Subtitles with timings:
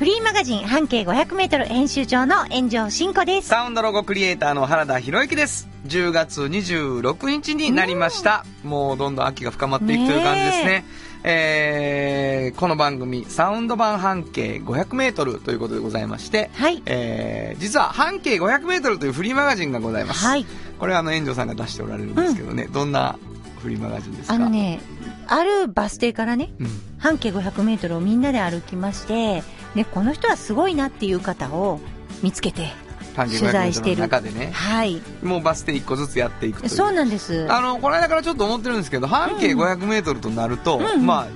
[0.00, 3.48] フリーマガジン半径500メートル編集長の炎上真子です。
[3.48, 5.68] サウンドロゴクリエイターの原田博之です。
[5.88, 8.46] 10月26日になりました。
[8.64, 10.84] もうどんどん秋が深まっていくという感じですね。
[11.22, 16.82] えー、この番組、サウンド版半径500メートルということでございまして、はい。
[16.86, 20.24] えー、実は半径500メートルというフリーマガジンがございます。
[20.24, 20.46] はい。
[20.78, 23.18] これはあの、炎上さんが出しておられるんですけどね、どんな
[23.62, 24.34] フリーマガジンですか？
[24.34, 24.80] あの、ね、
[25.26, 29.42] あるバス停からね、うん、半径500メートルをみんなで歩きまして、
[29.74, 31.80] で、この人はすごいなっていう方を
[32.22, 32.68] 見つけて、
[33.16, 35.02] 半径500メートル取材してるの中でね、はい。
[35.22, 36.70] もうバス停1個ずつやっていくという。
[36.70, 37.46] そうなんです。
[37.50, 41.26] あの、この間からちょっと思ってるんですけど、半径500メートルとなると、うんまあ、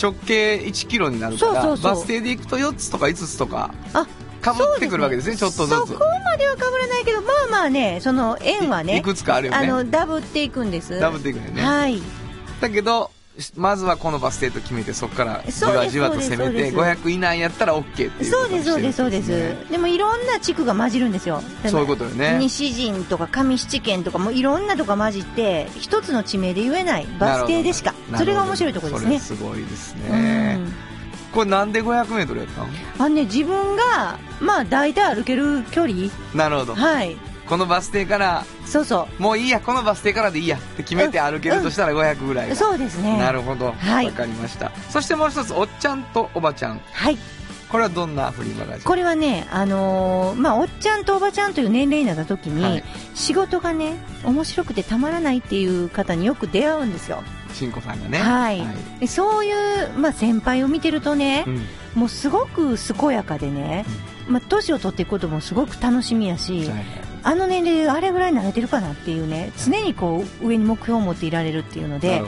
[0.00, 4.06] 直径1キロになるから、バス停で行くと4つとか5つとか、あ、
[4.40, 5.68] かぶってくるわけですね、ちょっとずつ。
[5.70, 9.58] そこまでは被らないけど、まあまあね、その円はいね、くつかあるよね。
[9.58, 10.98] あの、ダブっていくんです。
[10.98, 11.62] ダブっていくよね。
[11.62, 12.02] はい。
[12.60, 13.10] だけど、
[13.56, 19.28] まずはこのバス停と決めて、そこからじわじわと攻めて、そうです500以内やったら OK っていうことそうです、そうです、そうです。
[19.28, 21.42] ねでもいろんな地区が混じるんですよ。
[21.66, 22.36] そういうことよね。
[22.40, 30.56] 西陣とか上七軒とかもいろんなとこ混じって一つの地名で言えないバス停でしかそれが面白いところですねすごいですうね。
[30.56, 30.72] ん
[31.32, 36.74] これなんで500メートルやったのあのね自分がまあ大体歩ける距離なるほど。
[36.74, 37.16] はい
[37.48, 43.18] このバス停から、そうそもういいや、このバス停からでいいやって決めて歩けるとしたら500ぐらいがうそうですね。
[43.18, 43.66] なるほど。
[43.66, 44.10] わ、はい。
[44.10, 44.72] かりました。
[44.90, 46.80] そしてもう一つ、おっちゃんとおばちゃん。
[46.92, 47.18] はい。
[47.72, 52.84] これはどんなフリーマガジンこれはねあのーまあおっちゃんとおばちゃんという年齢になった時に、はい。
[53.14, 57.22] 仕事がね面白くてたまらないっていう方によく出会うんですよ。
[57.54, 58.18] しんこさんがね。
[58.18, 58.62] はい。
[59.00, 61.66] でそういう、まあ、先輩を見てるとね、うん。
[61.94, 63.86] もうすごく健やかでね、
[64.28, 66.84] まあ、年を取っていくこともすごく楽しみやし、はい
[67.24, 72.22] あの年齢あれぐらい慣れてるかなっていうね、常にこう上に目標を持っていられるっていうので。、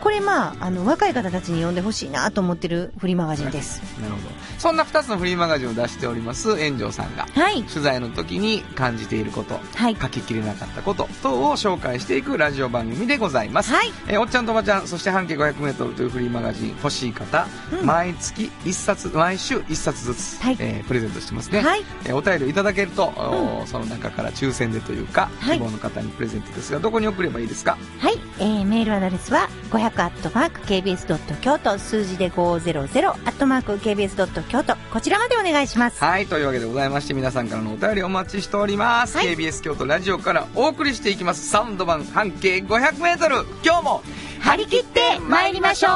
[0.00, 4.34] これまああの若い方たちに読んでほしいなと思ってるフリーマガジンです、はい、なるほど。
[4.58, 23.12] そんな2つのフリーマガジンを出しております円城さんが、はい、取材の時に感じていること、はい、書ききれなかったこと等を紹介していくラジオ番組でございます、はい、え、おっちゃんとおばちゃんそして半径 500m というフリーマガジン欲しい方、うん、毎月1冊毎週1冊ずつ、はい、えー、プレゼントしてますね、はい、え、お便りいただけると、
[23.60, 27.76] うん、その中から抽選でというか、希望の方にプレゼントですがどこに送ればいいですか？
[27.98, 31.40] はい、えー、メールアドレスは5 500-kbs.
[31.40, 34.42] 京都、数字で 500-kbs.
[34.48, 36.02] 京都、こちらまでお願いします。
[36.02, 39.16] はい、というわけでございまして、皆さんからのお便りお待ちしております。
[39.16, 43.44] はい、KBS 京都ラジオからお送りしていきます、サウンド版半径 500m。
[43.64, 44.02] 今日も、
[44.40, 45.90] 張り切ってまいりましょう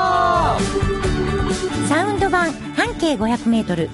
[1.88, 3.88] サウンド版半径 500m。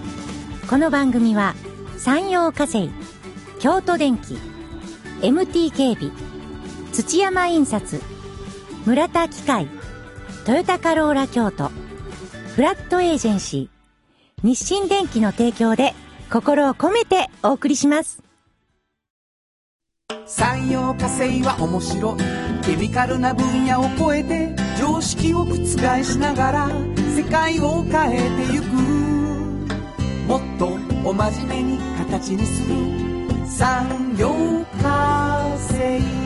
[0.69, 1.55] この番組は、
[1.99, 2.91] 山陽火星、
[3.59, 4.39] 京都電機、
[5.23, 6.11] MT 警備、
[6.93, 8.01] 土山印刷、
[8.85, 9.69] 村田機械、
[10.47, 11.71] トヨタカローラ京都、
[12.55, 15.93] フラットエージェンシー、日清電機の提供で
[16.31, 18.23] 心を込めてお送りします。
[20.25, 22.21] 産業化成は面白い。
[22.65, 25.57] ケミカルな分野を超えて常識を覆
[26.05, 26.69] しながら
[27.17, 28.67] 世界を変えてゆく。
[30.29, 32.77] もっとお真面目に形にする。
[33.49, 34.29] 産業
[34.81, 36.26] 化成。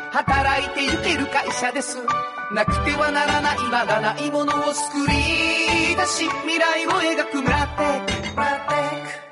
[0.11, 1.97] 働いていける会社です。
[2.53, 8.11] なくてはならないまだないものを作り出し未来を描く村テック。
[8.35, 9.31] 村テック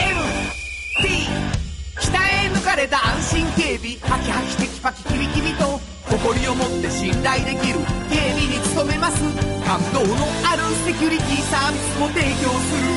[0.00, 1.04] MT
[2.00, 3.98] 鍛え抜かれた安心警備。
[4.08, 5.78] ハキハキテキパキキビキビと
[6.08, 7.80] 誇りを持って信頼できる。
[8.08, 9.20] 警備に努めます。
[9.66, 10.16] 感動の
[10.48, 12.88] あるセキュリティサービスも提供する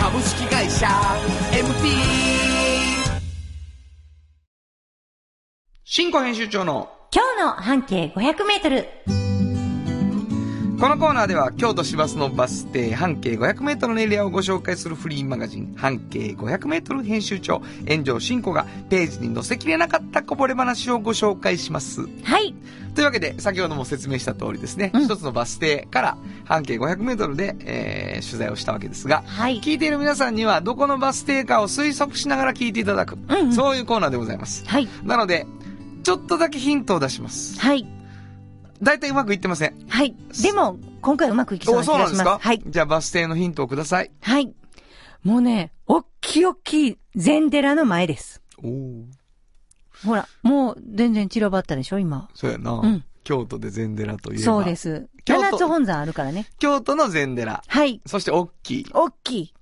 [0.00, 0.88] 株式会社
[1.52, 2.11] MT
[5.94, 8.88] 新庫編集長の今日の半径500メートル。
[10.80, 22.08] このコーナーでは京都市バスのバス停半径500メートルのエリアをご紹介するフリーマガジン半径500メートル編集長炎上真子がページに載せきれなかったこぼれ話をご紹介します。
[22.24, 22.54] はい。
[22.94, 26.16] というわけで、先ほども説明した通りですね、うん一つのバス停から
[26.46, 29.60] 半径500メートルで、えー取材をしたわけですが、はい。
[29.60, 34.64] 聞いている皆さんにはどこのバス停かを推測しながら聞いていただく、うんうんそういうコーナーでございます。
[34.66, 34.88] はい。
[35.04, 35.46] なので、
[36.02, 37.58] ちょっとだけヒントを出します。
[37.60, 37.86] はい。
[38.82, 39.78] 大体うまくいってません。
[39.88, 40.14] はい。
[40.42, 42.24] でも、今回うまくいきそうおな気そうなんですか？
[42.24, 42.46] がします。
[42.48, 42.62] はい。
[42.66, 44.10] じゃあバス停のヒントをください。
[44.20, 44.52] はい。
[45.22, 48.42] もうね、おっきいおっきい禅寺の前です。
[48.62, 49.04] おお。
[50.04, 52.28] ほら、もう全然散らばったでしょ、今。
[52.34, 52.72] そうやな。
[52.72, 54.44] うん京都で禅寺といえば。
[54.44, 54.74] そうで。
[54.74, 55.08] す。
[55.24, 56.48] 京都七つ本山あるからね。
[56.58, 57.62] 京都の禅寺。
[57.64, 58.00] はい。
[58.04, 58.86] そして大きい。
[58.94, 59.54] おっきい。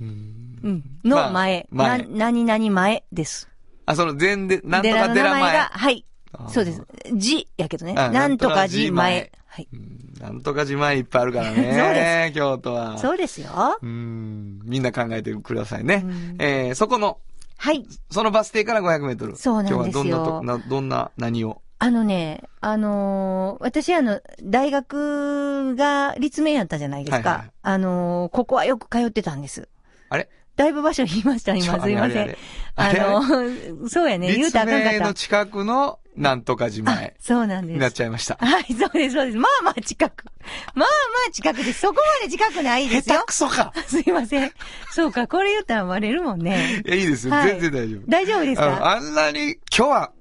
[0.00, 1.68] うんの前。
[1.70, 3.48] 前な、何々前です。
[3.86, 5.58] あ、その禅で、なんと寺か寺前。
[5.58, 6.04] はい。
[6.48, 6.82] そうです。
[7.14, 7.94] 字やけどね。
[7.96, 9.38] あなんとか字前と。
[9.46, 9.68] はい。
[9.72, 11.56] うんなんとか自前いっぱいあるからね。
[11.78, 12.98] そうで京都は。
[12.98, 13.78] そうですよ。
[13.80, 14.60] うん。
[14.64, 16.02] みんな考えてくださいね。
[16.04, 17.18] うんえー、そこの、
[17.58, 17.86] はい。
[18.10, 19.36] そのバス停から500メートル。
[19.36, 21.60] そうなんですよ今日はどんなと、な、どんな、何を？
[21.78, 27.28] あのね、あのー私あの、大学が立命やったじゃないですか。
[27.28, 29.68] はいはいあのーここはよく通ってたんです。
[30.08, 30.28] あれ？
[30.56, 31.80] だいぶ場所言いました、今。
[31.82, 32.36] すいません。
[32.76, 34.96] あのー そうやね、言う立たらあかんかった。
[34.96, 37.74] 命の近くの、なんとか自あ前、そうなんです。
[37.74, 38.36] になっちゃいました。
[38.40, 39.38] はい、そうです、そうです。
[39.38, 40.24] まあまあ近く。
[40.26, 40.32] ま
[40.72, 40.84] あま
[41.28, 41.80] あ近くです。
[41.80, 43.26] そこまで近くないですよ下手。
[43.26, 44.50] くそか すいません。
[44.92, 46.82] そうか、これ言ったらバレるもんね。
[46.86, 47.34] いや、いいですよ。
[47.34, 48.02] はい全然大丈夫。
[48.08, 48.90] 大丈夫ですか？
[48.92, 50.12] あんなに、今日は、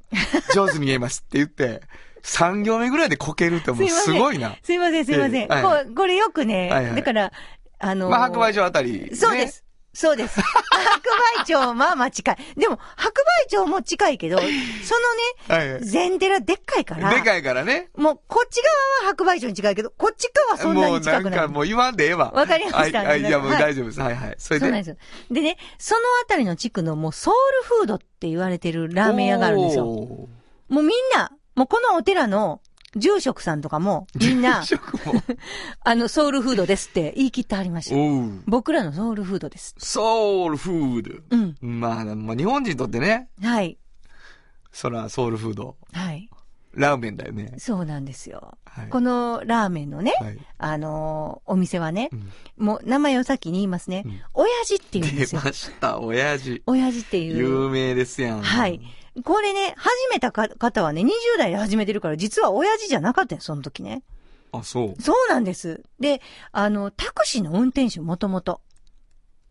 [0.53, 1.81] 上手に言えますって言って、
[2.23, 4.55] 3行目ぐらいでこけるってもうすごいな。
[4.63, 5.47] すいません、すいません。
[5.95, 7.31] これよくね、だから、
[7.79, 9.15] あのーまあ、白梅城あたり、ね。
[9.15, 9.47] そうで。
[9.47, 9.64] す。
[9.95, 10.41] そうです。
[10.41, 10.45] 白
[11.37, 12.37] 梅町、まあまあ近い。
[12.57, 14.53] でも、白梅町も近いけど、 そのね、
[15.47, 15.85] はいはい。
[15.85, 17.09] 禅寺でっかいから。
[17.09, 17.89] でかいからね。
[17.95, 18.61] もう、こっち
[19.01, 21.31] 側は白梅町に近いけど、こっち側はそんなもうに近くない。
[21.31, 22.31] なんかもう言わんでええわ。
[22.31, 24.01] わかりましたはい、はい、いやもうはい大丈夫です。
[24.01, 24.35] はいはい。
[24.37, 24.65] それで。
[24.65, 24.97] そうなんですよ。
[25.31, 27.33] でね、そのあたりの地区のもうソウ
[27.63, 29.85] ルフードって言われてるラーメン屋があるんですよ。
[29.87, 32.59] おーもうみんな、もうこのお寺の
[32.95, 34.63] 住職さんとかも、みんな。
[35.83, 37.95] あの、ソウルフードですって言い切ってはりました。
[38.47, 39.75] 僕らのソウルフードです。
[39.77, 41.37] ソウルフード。
[41.61, 41.79] うん。
[41.79, 43.77] まあ、まあ、日本人にとってね、はい。
[44.71, 45.75] そら、ソウルフード。
[45.91, 46.29] はい。
[46.75, 47.53] ラーメンだよね。
[47.57, 48.57] そうなんですよ。
[48.65, 48.89] はい。
[48.89, 50.37] このラーメンのね、はい。
[50.57, 54.03] あのーお店はね、うんもう名前をさっきに言いますね。
[54.05, 55.41] うん親父って言うんで出すよ。
[55.43, 56.61] ました、親父。
[56.65, 57.37] 親父っていう。
[57.37, 58.41] 有名ですやん。
[58.41, 58.81] はい。
[59.23, 64.03] これね、始めたか方はね、20代で始めてるから、実は親父じゃなかったよ、その時ね。
[64.51, 65.01] あ、そう。
[65.01, 65.83] そうなんです。
[65.99, 66.21] で、
[66.51, 68.61] あの、タクシーの運転手、もともと。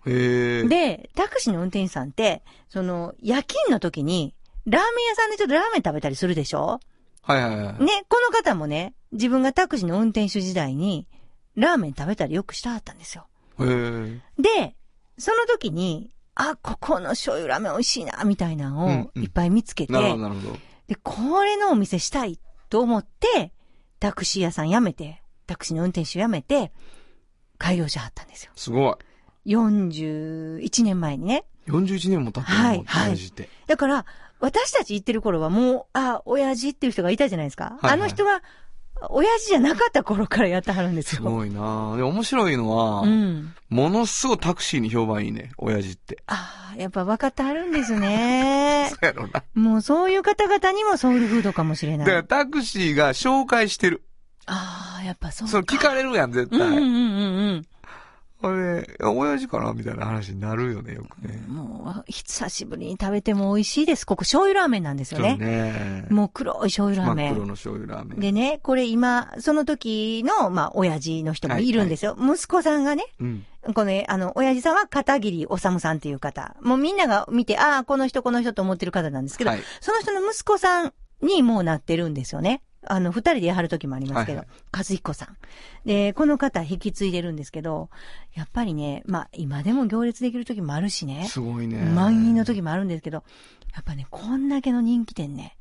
[0.06, 0.68] へえ。
[0.68, 4.34] で、タクシーの運転手さんって、その、夜勤の時に、
[4.66, 6.80] ラーメン屋さんでちょっとラーメン食べたりするでしょ？
[7.22, 7.84] はいはいはい。
[7.84, 11.06] ね、この方もね、自分がタクシーの運転手時代に、
[11.54, 13.26] ラーメン食べたりよくしたはったんですよ。
[13.60, 14.20] へえ。
[14.38, 14.74] で、
[15.18, 20.58] その時に、あ、ここの醤油ラーメン美味しいな、みたいなのうんうんをいっぱい見つけて、なるほど、なるほど。
[20.88, 22.38] で、これのお店したい
[22.68, 23.52] と思って、
[24.00, 26.72] タクシー屋さん辞めて、タクシーの運転手辞めて、
[27.58, 28.52] 開業しはったんですよ。
[28.56, 28.98] すご
[29.46, 29.52] い。
[29.54, 31.44] 41年前にね。
[31.68, 33.48] 41年も経ってるはいもう親父って。
[33.66, 34.06] だから、
[34.40, 37.64] 私たち行ってる頃はもう、あ、親父っていう人がいたじゃないですか。
[37.64, 38.42] はいはいあの人は、
[39.10, 41.16] 親父じゃなかった頃からやってはるんですよ。
[41.16, 43.54] すごいなで、面白いのは、うん。
[43.68, 46.22] ものすごいタクシーに評判いいね、親父って。
[46.26, 48.88] ああ、やっぱ分かってはるんですね。
[48.94, 49.42] そうやろな。
[49.54, 52.06] もうそういう方々にもソウルフードかもしれない。
[52.06, 54.02] だからタクシーが紹介してる。
[54.46, 55.52] ああ、やっぱそうか。
[55.52, 56.60] それ聞かれるやん、絶対。
[56.60, 57.66] うんうんうんうん
[58.44, 61.42] これ、親父かなみたいな話になるよね、よくね。
[61.48, 61.54] うん。
[61.54, 64.04] もう、久しぶりに食べても美味しいです。
[64.04, 65.38] ここ醤油ラーメンなんですよね。
[65.38, 66.06] ね。
[66.10, 67.32] もう黒い醤油ラーメン。
[67.32, 68.20] 黒の醤油ラーメン。
[68.20, 72.18] でね、これ今、その時の、まあ、親父の人もいるんですよ。
[72.20, 73.46] 息子さんがね、うん。
[73.72, 76.54] このね、あの、親父さんは片桐治さんっていう方。
[76.60, 82.62] もうみんなが見て、ああ、この人この人と思ってる方なんですけど、はいその人の息子さんにもうなってるんですよね。
[82.86, 85.36] あの、二人でやはる時もありますけど、はい和彦さん。
[85.86, 87.90] で、この方引き継いでるんですけど、
[88.34, 91.26] やっぱりね、まあ、今でも行列できる時もあるしね。
[91.28, 91.84] すごいね。
[91.84, 93.22] 満員の時もあるんですけど、
[93.74, 95.56] やっぱね、こんだけの人気店ね、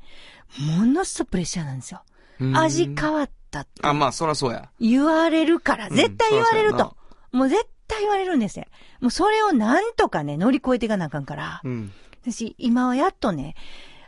[0.78, 2.02] ものすごくプレッシャーなんですよ。
[2.40, 4.68] うん味変わったってあ、まあ、そらそうや。
[4.80, 6.96] 言われるから、絶対言われるうんそらと。
[7.32, 8.64] もう絶対言われるんですよ。
[9.00, 11.60] もうそれをなんとかね、乗り越えていかなあかんから。
[11.62, 11.92] うん。
[12.22, 13.54] 私、今はやっとね、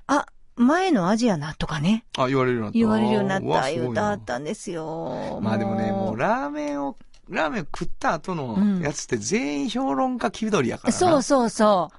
[0.07, 2.79] あ、前の味やなとかね、あ、言われるようになった。
[2.79, 5.39] 言われるようになった、言うたあったんですよ。
[5.43, 6.97] まあでもね、もうラーメンを、
[7.29, 10.99] ラーメンを食った後のやつって全員評論家気取りやからな。
[10.99, 11.91] そうそうそ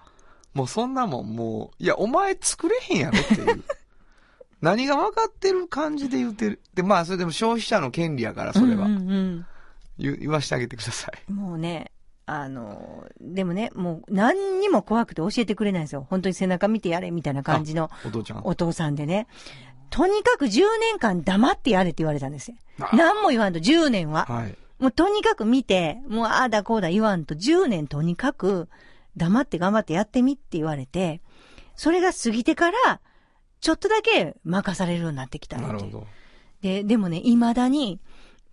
[0.53, 3.63] もうそんなもんもう、いや、お前作れへんやろっていう。
[4.61, 6.59] 何が分かってる感じで言ってる。
[6.73, 8.85] で、まあ、それでも消費者の権利やから、それは。
[8.85, 9.45] うんうんうん
[9.99, 11.31] 言言わしてあげてください。
[11.31, 11.91] もうね、
[12.27, 16.05] あの、でもね、もう何にも怖くて教えてくれないんですよ。
[16.09, 18.41] 本当に背中見てやれみたいな感じのお父ちゃん。
[18.43, 19.27] お父さんでね。
[19.89, 20.49] とにかく10
[20.81, 22.57] 年間黙ってやれって言われたんですよ。
[22.81, 24.25] あ何も言わんと10年は。
[24.25, 24.55] はい。
[24.79, 28.67] もうとにかく見て、もうああだこうだ言わんと10年とにかく
[29.15, 31.21] 黙って頑張ってやってみって言われて、
[31.75, 32.99] それが過ぎてから、
[33.61, 36.07] ちょっとだけ任されるようになってきたなるほど。
[36.61, 38.01] で、でもね、未だに、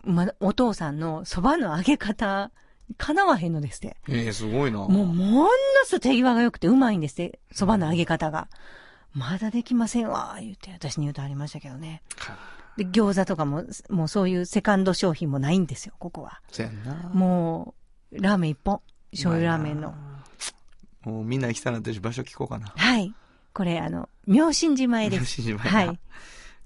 [0.03, 2.51] ま、お父さんの蕎麦の揚げ方、
[2.97, 3.97] 叶わへんのですって。
[4.09, 4.79] ええすごいな。
[4.79, 5.49] もう、もの
[5.85, 8.47] すごい手際が良くてうまいんですって、蕎麦の揚げ方が。
[9.13, 12.03] まだできませんわ、言って私に言うとありましたけどね。
[12.77, 16.41] で、餃子とかも、もうそういうセカンド商品もないんですよ、ここは。
[16.51, 17.09] そやんな。
[17.13, 17.73] も
[18.11, 18.81] う、ラーメン一本。
[19.11, 19.93] 醤油ラーメンの。
[21.03, 22.73] もうみんな行きたなって場所聞こうかな。
[22.75, 23.13] はい。
[23.53, 25.21] これ、あの、妙心寺前です。
[25.21, 25.99] 妙心寺前はい。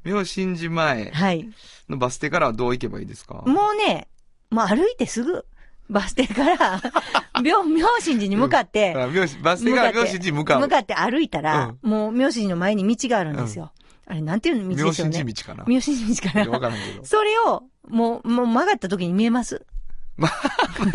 [0.04, 1.50] 妙心寺前はい。
[1.88, 3.44] のバス停からはどう行けばいいですか？
[3.46, 4.08] もうね、
[4.50, 5.46] もう歩いてすぐ、
[5.90, 6.82] バス停から、
[7.42, 10.60] 妙、妙心寺に向かって、あ妙心バス停から妙心寺に向かう。
[10.62, 13.72] 向かって歩いたら、もう妙心寺の前に道があるんですよ。
[14.06, 15.34] あれ、なんていうの道妙心でしょうね。
[15.34, 15.64] 寺道かな？
[15.68, 16.60] 妙心寺かいやわら。
[16.62, 17.06] からんけど。
[17.06, 19.66] それを、もう、もう曲がった時に見えます？
[20.20, 20.28] 曲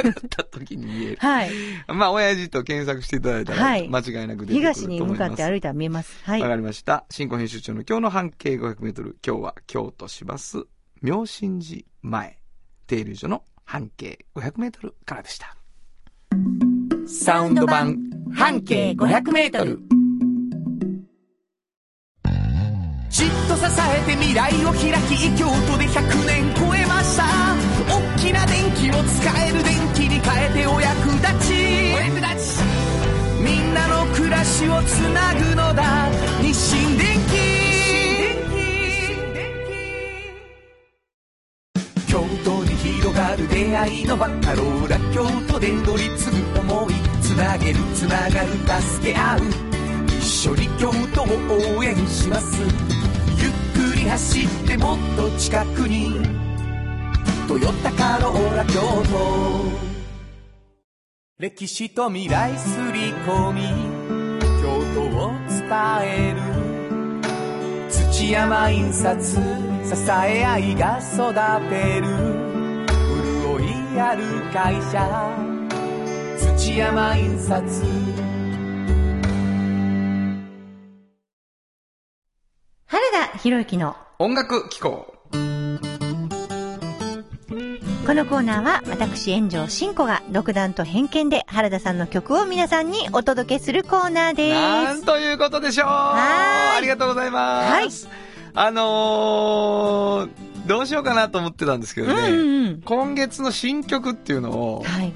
[0.02, 1.16] がった時に見える。
[1.18, 1.50] はい。
[1.88, 4.80] まあ、親父と検索していただいたら、はい間違いなく出てくると思います。
[4.80, 6.12] 東に向かって歩いたら見えます。
[6.24, 6.42] はい。
[6.42, 7.04] わかりました。
[7.10, 9.16] 新婚編集長の今日の半径500メートル。
[9.26, 10.64] 今日は京都市バス
[11.02, 12.38] 妙心寺前
[12.86, 15.56] 停留所の半径500メートルからでした。
[17.06, 17.98] サウンド版
[18.34, 19.80] 半径500メートル。
[23.14, 27.22] じっと支えて未来を開き京都で100年超えました
[27.88, 31.54] 大きな電気を使える電気に変えてお役立ち
[31.94, 32.62] お役立ち
[33.40, 36.10] みんなの暮らしをつなぐのだ
[36.42, 37.13] 日清電
[43.36, 49.40] る出会いのバカローラ京都で乗り継ぐ思いつなげるつながる助け合う。
[50.18, 52.62] 一緒に京都を応援します。
[53.36, 56.20] ゆっくり走ってもっと近くに
[57.48, 59.64] 「トヨタカローラ京都」
[61.38, 63.62] 歴史と未来すり込み。
[64.62, 65.68] 京都を伝
[66.02, 66.40] える。
[67.90, 69.40] 土山印刷支
[70.10, 71.34] え合いが育
[71.68, 72.53] てる。
[73.94, 75.06] 潤いある会社
[76.56, 77.62] 土山印刷
[82.86, 85.14] 原田博之の音楽機構。
[88.06, 95.04] このコーナーは私炎上真子が独断と偏見で原田さんの曲を皆さんにお届けするコーナーでなんす。
[95.06, 98.08] ということでしょうありがとうございます。
[98.56, 102.22] あのー、どうしようかなと思ってたんですけどうんね。
[102.30, 102.82] うんうん。
[102.82, 105.12] 今月の新曲っていうのを、はい。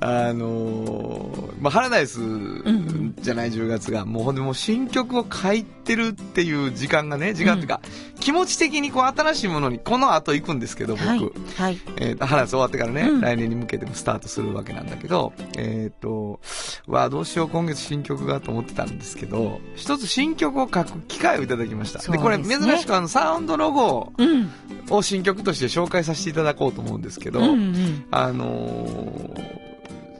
[0.00, 7.80] あのー、まあ、ハラダイスんじゃない10月が、もうほんでもう新曲を書いてるっていう時間がね、時間っていうか、
[8.20, 11.06] 気持ち的にこう新しいものにこの後行くんですけど、僕。
[11.06, 11.20] はい。
[11.56, 11.78] はい。
[11.96, 16.40] えー、ハラダイス終わってからね、うん来年に向けてもスタートするわけなんだけど、えっ、と、
[16.86, 21.98] わあどうしよう今月新曲がと思ってたんですけど、一つ新曲を書く機会をいただきました。
[21.98, 24.50] ですねこれ珍しくあのサウンドロゴうん。
[24.90, 28.04] を新曲として紹介させていただこうと思うんですけど、うんうん。
[28.10, 29.67] あのー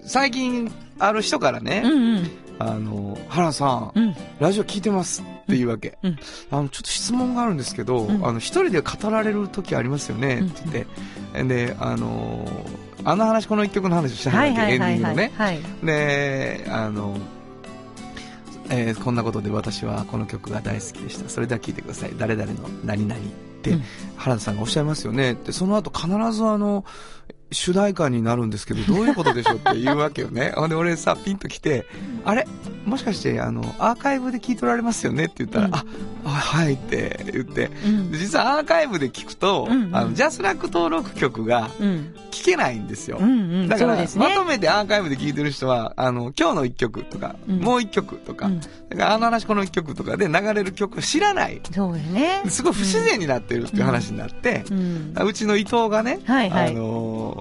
[0.08, 2.30] 最近ある人からね、うんうん。
[2.58, 4.14] あのー原さん、うん。
[4.40, 5.98] ラジオ聞いてますっていうわけ。
[6.02, 6.18] うん
[6.50, 10.62] あの、ちょっと質問があるんですけど、うんあの、一人で語られる時ありますよねって
[11.34, 14.72] 言って、で、あのーあの話、この一曲の話をしたんだっけ。
[14.72, 15.32] エンディングのね。
[15.36, 15.60] はい。
[15.84, 17.16] で、あの、
[18.70, 21.28] えーこんなことで私はこの曲が大好きでした。
[21.28, 22.12] それでは聴いてください。
[22.18, 23.24] 誰々の何々っ
[23.62, 23.82] て、うん
[24.16, 26.84] 原田さんがおっしゃいますよねって、その後必ずあの、
[27.50, 30.52] 主題歌になるんですけど、どういうことでしょうって言うわけよね。
[30.56, 31.86] ほんで、俺さ、ピンと来て、
[32.24, 32.46] あれ？
[32.84, 35.84] もしかして、あの、アーカイブで聞いておられますよねって言ったら、うんあ、
[36.24, 38.18] あはいって言って、うんで。
[38.18, 42.14] 実はアーカイブで聞くと、うんうんあの、ジャスラック登録曲がうん。
[42.30, 43.18] 聞けないんですよ。
[43.20, 43.32] うんう
[43.64, 43.68] ん。
[43.68, 51.60] だから、ねまとめてアーカイブで聞いてる人は、あの、今日の一曲とか、うんもう一曲とか、うんだからあの話この一曲とかで流れる曲を知らない。
[51.74, 52.42] そうよね。
[52.48, 54.64] すごい不自然になってるっていう話になって、
[55.22, 57.37] うちの伊藤がね、はいはいあのー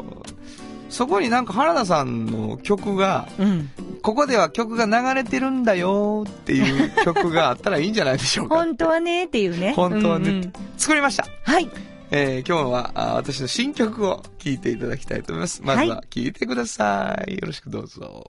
[0.90, 3.70] そこになんか原田さんの曲が、うん。
[4.02, 8.56] ここでは曲が流れてるんだよっていう曲があったらいいんじゃないでしょうか。
[8.56, 9.74] 本当はね、っていうね。
[9.76, 11.26] 本当はね、うんうん作りました。
[11.44, 11.70] はい。
[12.12, 15.62] えー今日はあ私の新曲を聴いていただきたいと思います。
[15.64, 17.34] まずは聴いてください。
[17.34, 18.24] よろしくどうぞ。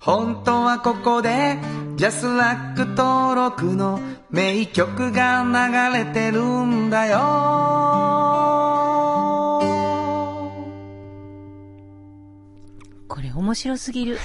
[0.00, 1.58] 本当はここで
[1.94, 4.00] ジャスラック登録の
[4.30, 8.71] 名曲が流れてるんだよ
[13.34, 14.18] 面白すぎる。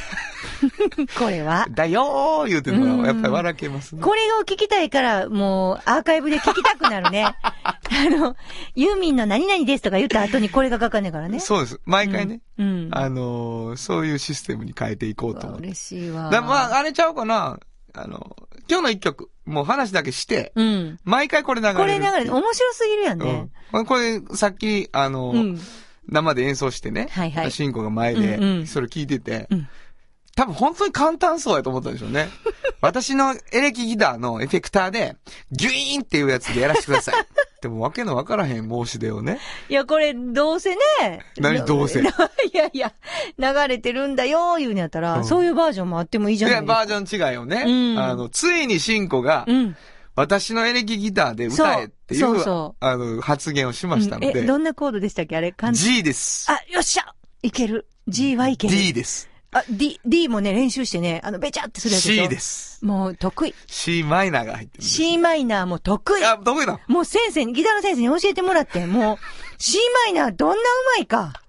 [1.17, 1.67] これは。
[1.69, 4.01] だよー言うてるのうんがやっぱり笑けますね。
[4.01, 7.25] これを聞きたいから、もう、アーカイブで聞きたくなるね。
[7.43, 7.75] あ
[8.09, 8.35] の、
[8.75, 11.39] ユーミンの何々ですとか言った後にこれがかかんねえからね。
[11.39, 11.79] そうです。
[11.85, 12.89] 毎回ね、うん。
[12.91, 15.67] あのーそういうシステムに変えていこうと思って。
[15.67, 16.29] 嬉しいわ。
[16.29, 17.59] だまあ、あれちゃうかな
[17.93, 18.35] あの、
[18.69, 20.99] 今日の一曲、もう話だけして、うん。
[21.03, 21.79] 毎回これ流れる。
[21.79, 23.49] これ流れて面白すぎるやんね。
[23.73, 23.85] うん。
[23.85, 25.59] これ、さっき、あの、うん。
[26.09, 29.67] 生で演奏してね、はいはいシンコが前でうんう、んそれ聞いてて、うん
[30.37, 32.29] 多分本当に簡単そうやと思ったんでしょうね。
[32.79, 35.15] 私のエレキギターのエフェクターで、
[35.51, 37.15] ギュイーンっていうやつでやらせてください。
[37.59, 39.39] でもわけのわからへん申し出をね。
[39.67, 41.25] いや、これ、どうせね。
[41.39, 42.01] 何どうせ？
[42.05, 42.05] い
[42.53, 42.93] やいや、
[43.39, 46.79] 流れてるんだよ、言うんやったら、うんそういうバージョンもあってもいいじゃいや、ないですか。
[46.81, 49.75] バージョン違いをね、うんあの、ついにシンコが、うん。
[50.17, 55.37] 私のエレキギターで歌えっていう、そうそうそあの、発言をしましたのえ、で、どんなコードでしたっけ？
[55.37, 56.51] あれ、G です。
[56.51, 57.05] あ、よっしゃ
[57.43, 57.87] いける。
[58.07, 58.75] G はいける。
[58.75, 59.29] D です。
[59.51, 62.39] あ、D、D もね、練習してね、あの、べちゃってするやつでしょ？C で。
[62.39, 62.83] す。
[62.83, 63.53] もう、得意。
[63.67, 64.83] C マイナーが入ってる。
[64.83, 66.25] C マイナーも得意。
[66.25, 66.79] あ、得意だ。
[66.87, 69.17] もう先生に、ギターの先生に教えてもらって、もう、
[69.59, 70.57] C マイナーどんなう
[70.97, 71.41] まいか。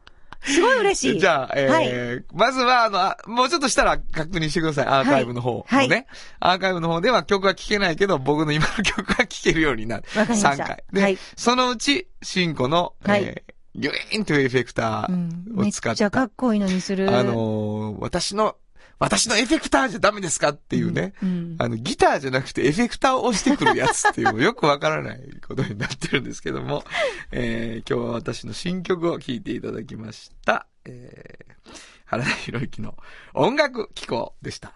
[0.42, 1.20] すごい嬉しい。
[1.20, 1.82] じゃあ、えーは
[2.18, 4.86] いまずは、あのあ、もうちょっとしたら確認してください。
[4.86, 6.06] アーカイブの方はいのね。
[6.40, 10.04] アーカイブの方では曲は聴けないけど、僕の今の曲が聴けるようになる。
[10.16, 10.84] わかりました3回。
[10.92, 17.16] で、はいそのうち、シンコの、はいえーギュイーンというエフェクタうんーを使った、めっちゃかっこいいのにする。
[17.16, 18.56] あのー私の、
[18.98, 21.14] 私のエフェクターじゃダメですかっていうね。
[21.22, 26.84] うんあの、ギターじゃなくてエフェクターを押してくるやつっていう、よくわからないことになってるんですけども、
[27.30, 30.66] えー今日は私の新曲を聴いていただきました。
[30.84, 31.72] えー、
[32.06, 32.96] 原田博之の
[33.34, 34.72] 音楽機構でした。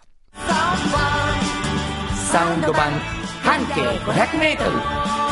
[2.31, 2.93] サウンド版
[3.43, 5.32] 半径500メートル。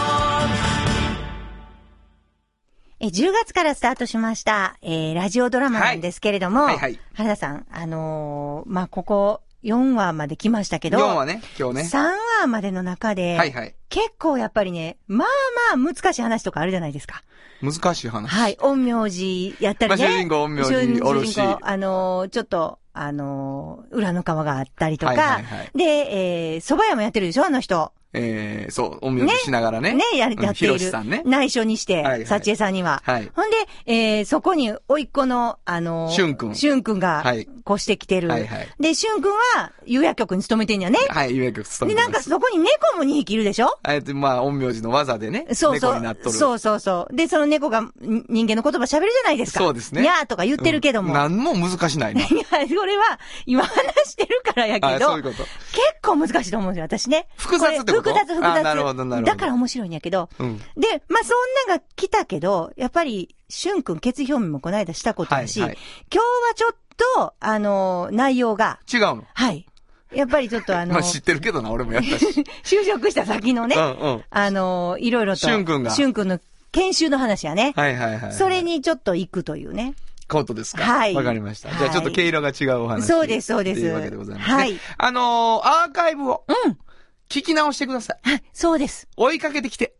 [3.03, 11.83] え、10月からスタートしました、えー、ラジオドラマなんですけれども、はいはいはい原田さん、あのーまあ、ここ、4話まで来ましたけど、4話ね、今日ね。
[11.83, 11.99] 3
[12.43, 13.75] 話までの中で、はいはい。
[13.89, 17.23] 結構やっぱりね、まあまあ難しい話とかあるじゃないですか。
[17.63, 18.29] 難しい話。
[18.31, 18.57] はい。
[18.57, 19.99] 陰陽師やったりね。
[19.99, 27.93] まあ主人公陰陽師おるし主人公あのーちょっと、あのー裏の川があったりとか、はいはいはいで、えー、蕎麦屋もやってるでしょあの人。
[28.13, 29.93] えー、そう、陰陽師しながらね。
[29.95, 30.55] ね、や、うんやっている。
[30.55, 31.23] ひろしさんね。
[31.25, 33.03] 内緒にして、はいはい幸恵さんには。
[33.05, 33.31] はい。
[33.35, 38.29] ほんで、えー、そこに、甥っ子の、あのー、しゅんくんしゅんくんがはい、越してきてる。
[38.29, 40.99] はいはいで、しゅんくんは、有薬局に勤めてんやね。
[41.09, 42.31] はい、有役務で、めてます。
[42.31, 43.79] なんかそこに猫も2匹いるでしょ？
[43.83, 45.47] あえて、まあ、陰陽師の技でね。
[45.53, 45.93] そうそう。
[45.93, 46.33] 猫になっとる。
[46.33, 47.17] そうそうそう。
[47.17, 49.61] で、その猫がん人間の言葉喋るじゃないですか。
[49.61, 51.09] そうですねにゃーとか言ってるけども。
[51.09, 52.21] うん何も難しないな。
[52.23, 55.37] いや、それは、今話してるからやけあ、ど、そういうこと。
[55.37, 55.49] 結
[56.03, 57.29] 構難しいと思うんですよ、私ね。
[57.37, 58.59] 複雑ってこと複雑、複雑。
[58.61, 60.29] あなるほどなるほどだから面白いんやけど。
[60.39, 60.59] うん。
[60.59, 60.65] で、
[61.09, 65.79] まあ、そんなんが来たけど、やっぱり、しゅんくん決意表明もこの間したことだし、はいはい
[66.13, 66.75] 今日はちょっ
[67.17, 69.25] と、あのー内容が、違うの？
[69.35, 69.67] はい。
[70.13, 72.27] やっぱりちょっとあのまあ知ってるけどな、俺もやったし。
[72.65, 74.25] 就職した先のね、うんうん。
[74.29, 75.39] あのーいろいろと。
[75.39, 76.39] しゅんくんがしゅんくんの
[76.73, 77.73] 研修の話やね。
[77.77, 78.33] はいはいはい。
[78.33, 78.63] それ。
[78.63, 79.95] にちょっと行くというね。
[80.29, 80.85] ことですか？
[80.85, 81.71] はいわかりました。
[81.71, 83.07] じゃはいあちょっと毛色が違うお話。
[83.07, 84.55] そうですそうですっていうわけでございます、ね。
[84.55, 86.79] はいあのーアーカイブをうん。
[87.31, 88.29] 聞き直してください。
[88.29, 89.09] はい、そうです。
[89.17, 89.95] 追いかけてきて。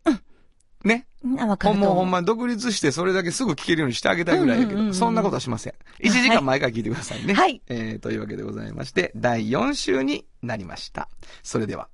[0.83, 1.07] ね。
[1.39, 1.95] あ、わかほんまると思う。
[1.95, 5.73] ほんま独立してそれだけすぐ聞けるようにしてあげたいぐらいだけど、うんうんうんうんそんなことはしません。
[5.99, 7.33] 1時間毎回聞いてくださいね。
[7.33, 11.07] はいえー、というわけでございまして、第4週になりました。
[11.41, 11.87] それでは、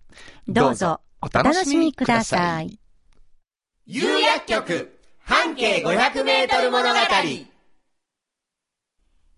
[0.47, 4.07] どうぞお楽しみくださいお楽しみください。
[4.09, 6.95] 有薬局半径500メートル物語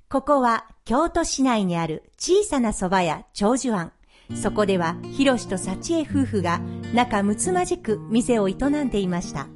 [0.09, 3.91] ここは京都市内にある小さな蕎麦屋長寿庵。
[4.35, 6.61] そこでは、ひろしと幸恵夫婦が
[6.93, 9.47] 仲睦まじく店を営んでいました。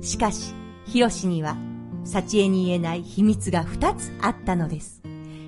[0.00, 0.54] しかし、
[0.86, 1.56] ひろしには、
[2.04, 5.02] 幸恵に言えない秘密が二つあったのです。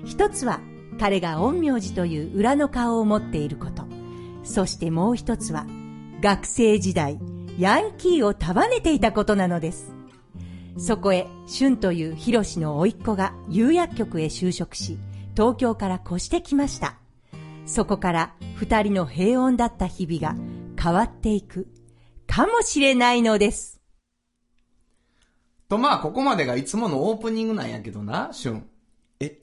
[0.05, 0.59] 一つは、
[0.99, 3.85] 彼が陰陽師という裏の顔を持っていること。
[4.43, 5.65] そしてもう一つは、
[6.21, 7.19] 学生時代、
[7.57, 9.93] ヤンキーを束ねていたことなのです。
[10.77, 14.97] そこへ、春というヒロシの甥っ子が釉薬局へ就職し、
[15.35, 17.00] 東京から越してきました。
[17.65, 20.35] そこから二人の平穏だった日々が
[20.81, 21.67] 変わっていく、
[22.27, 23.79] かもしれないのです。
[25.69, 28.67] とまあ、ここまでがいつものオープニングなんやけどな、シュン。
[29.21, 29.39] え、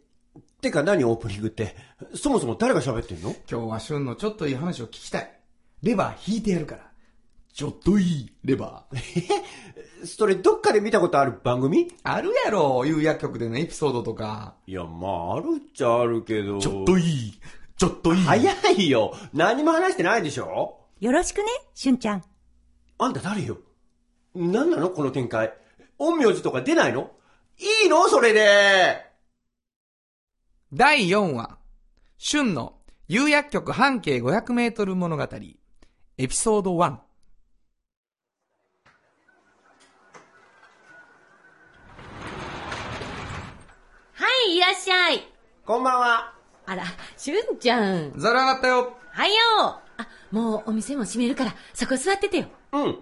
[0.61, 1.75] てか何オープニングって、
[2.15, 3.35] そもそも誰が喋ってんの？
[3.51, 5.41] 今日はシュンのちょっといい話を聞きたい。
[5.83, 6.91] レバー引いてやるから。
[7.55, 10.07] ちょっといい、レバー。
[10.07, 11.91] それどっかで見たことある番組？
[12.03, 14.55] あるやろ、有薬局でのエピソードとか。
[14.67, 16.59] いや、まあ、あるっちゃあるけど。
[16.59, 17.41] ちょっといい、
[17.79, 18.25] ちょっといい？
[18.25, 19.15] 早いよ。
[19.33, 20.81] 何も話してないでしょ？
[20.99, 22.25] よろしくね、しゅんちゃん。
[22.99, 23.59] あんた誰よ？
[24.35, 24.91] 何なの？
[24.91, 25.55] この展開。
[25.97, 27.13] 陰陽師とか出ないの？
[27.59, 28.09] いいの？
[28.09, 29.07] それで。
[30.73, 31.57] 第4話、
[32.19, 32.75] 春の
[33.07, 36.79] 釉薬局半径500メートル物語、エピソード1。
[36.81, 37.01] は
[44.49, 45.23] い、いらっしゃい。
[45.65, 46.38] こんばんは。
[46.71, 46.85] あら、
[47.17, 48.13] しゅんちゃん。
[48.19, 48.95] ざる上がったよ。
[49.11, 49.37] はいよ
[49.97, 52.47] あ、もうお店も閉めるから、そこ座っててよ。
[52.73, 52.99] うん。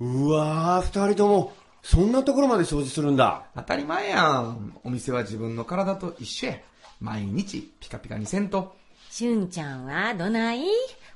[0.00, 1.52] うわー、二人とも、
[1.84, 3.44] そんなところまで掃除するんだ。
[3.54, 4.76] 当たり前やん。
[4.82, 6.58] お店は自分の体と一緒や。
[7.00, 8.74] 毎日ピカピカにせんと。
[9.08, 10.64] しゅんちゃんはどない？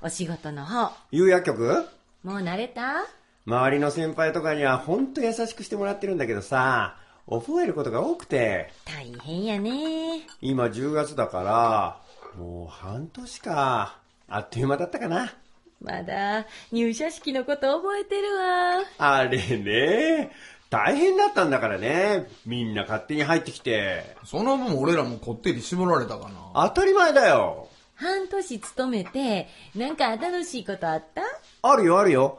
[0.00, 0.92] お仕事の方。
[1.10, 1.88] 釉薬局？
[2.22, 3.04] もう慣れた？
[3.44, 6.96] 周りの先輩とかにはほんと優しくしてもらってるんだけどさ、
[7.28, 10.26] 覚えることが多くて、大変やね。
[10.40, 13.98] 今10月だから、もう半年か。
[14.28, 15.34] あっという間だったかな。
[15.80, 18.82] まだ入社式のこと覚えてるわ。
[18.98, 20.30] あれね。
[20.70, 22.28] 大変だったんだからね。
[22.46, 24.16] みんな勝手に入ってきて。
[24.24, 26.68] その分俺らもこってり絞られたかな。
[26.68, 27.68] 当たり前だよ。
[27.96, 31.22] 半年勤めて、なんか楽しいことあった？
[31.62, 32.38] あるよあるよ。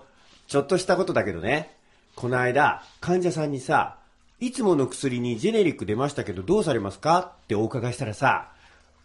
[0.53, 1.75] ちょっとしたことだけどね。
[2.15, 3.97] この間、患者さんにさ、
[4.39, 7.33] いつもの薬にジェネリック出ましたけどどうされますか？
[7.45, 8.51] ってお伺いしたらさ、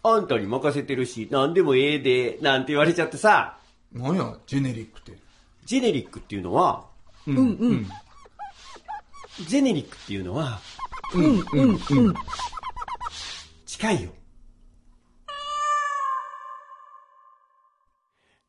[0.03, 3.57] あんたに任せてるし、何でもええで、なんて言われちゃってさ、
[3.95, 5.19] なんや、ジェネリックって。
[5.65, 6.85] ジェネリックっていうのは、
[7.27, 7.89] うんうん。
[9.47, 10.61] ジェネリックっていうのは、
[11.15, 12.15] うんうんうん。
[13.65, 14.11] 近いよ。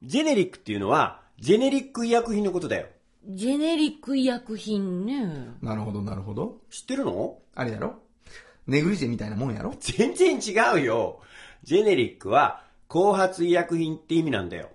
[0.03, 2.87] ジェネリックっていうのは、ジェネリック医薬品のことだよ。
[3.27, 5.55] ジェネリック医薬品ね。
[5.61, 6.57] なるほどなるほど。
[6.69, 7.37] 知ってるの？
[7.55, 8.01] あれやろ？
[8.67, 9.73] ネグリジェみたいなもんやろ？
[9.79, 11.21] 全然違うよ。
[11.63, 14.69] ジェネリックは、後発医薬品って意味なんだよ。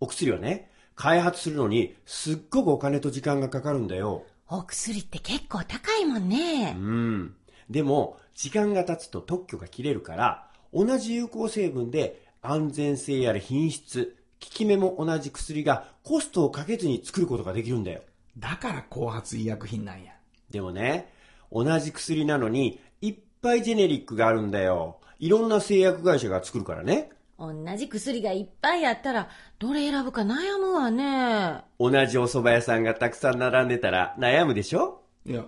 [0.00, 4.24] お薬はね、開発するのに、すっごくお金と時間がかかるんだよ。
[4.48, 6.80] お薬って結構高いもんねう。
[6.80, 7.34] ん。
[7.70, 18.02] でも、時間が経つと特許が切れるから、同じ有効成分で安全性やら品質、効き目も同じ薬がコストをかけずに作ることができるんだよ。
[18.38, 20.12] だから後発医薬品なんや。
[20.50, 21.12] でもね、
[21.52, 24.98] 同じ薬なのに、いっぱいジェネリックがあるんだよ。
[25.18, 27.10] いろんな製薬会社が作るからね。
[27.38, 29.28] 同じ薬がいっぱいあったら、
[29.58, 31.62] どれ選ぶか悩むわね。
[31.78, 35.02] 同じお蕎麦屋さんがたくさん並んでたら悩むでしょ？
[35.26, 35.44] いや、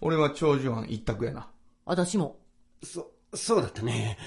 [0.00, 1.48] 俺は長寿庵一択やな。
[1.86, 2.38] 私も。
[2.82, 4.18] そ、そうだったね。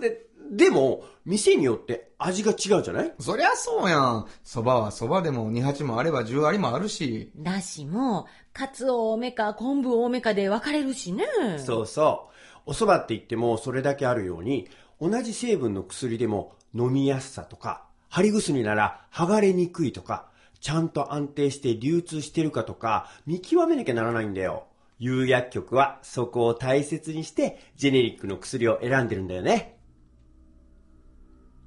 [0.00, 0.21] で、
[0.52, 3.14] でも、店によって味が違うじゃない？
[3.18, 4.26] そりゃそうやん。
[4.44, 7.32] 蕎麦は蕎麦でも二八もあれば十ありもあるし。
[7.36, 11.24] だしも、カツオ多めか昆布多めかで分かれるしね。
[11.58, 12.28] そうそ
[12.66, 12.70] う。
[12.70, 14.68] お蕎麦って言ってもそれだけあるように、
[15.00, 20.28] 同じ成分の薬でも飲みやすさとか、貼り薬なら剥がれにくいとか、
[20.60, 24.66] ちゃんと安定して流通してるかとか、見極めなきゃならないんだよ。
[24.98, 29.78] 釉薬局はそこを大切にして、ジェネリックの薬を選んでるんだよね。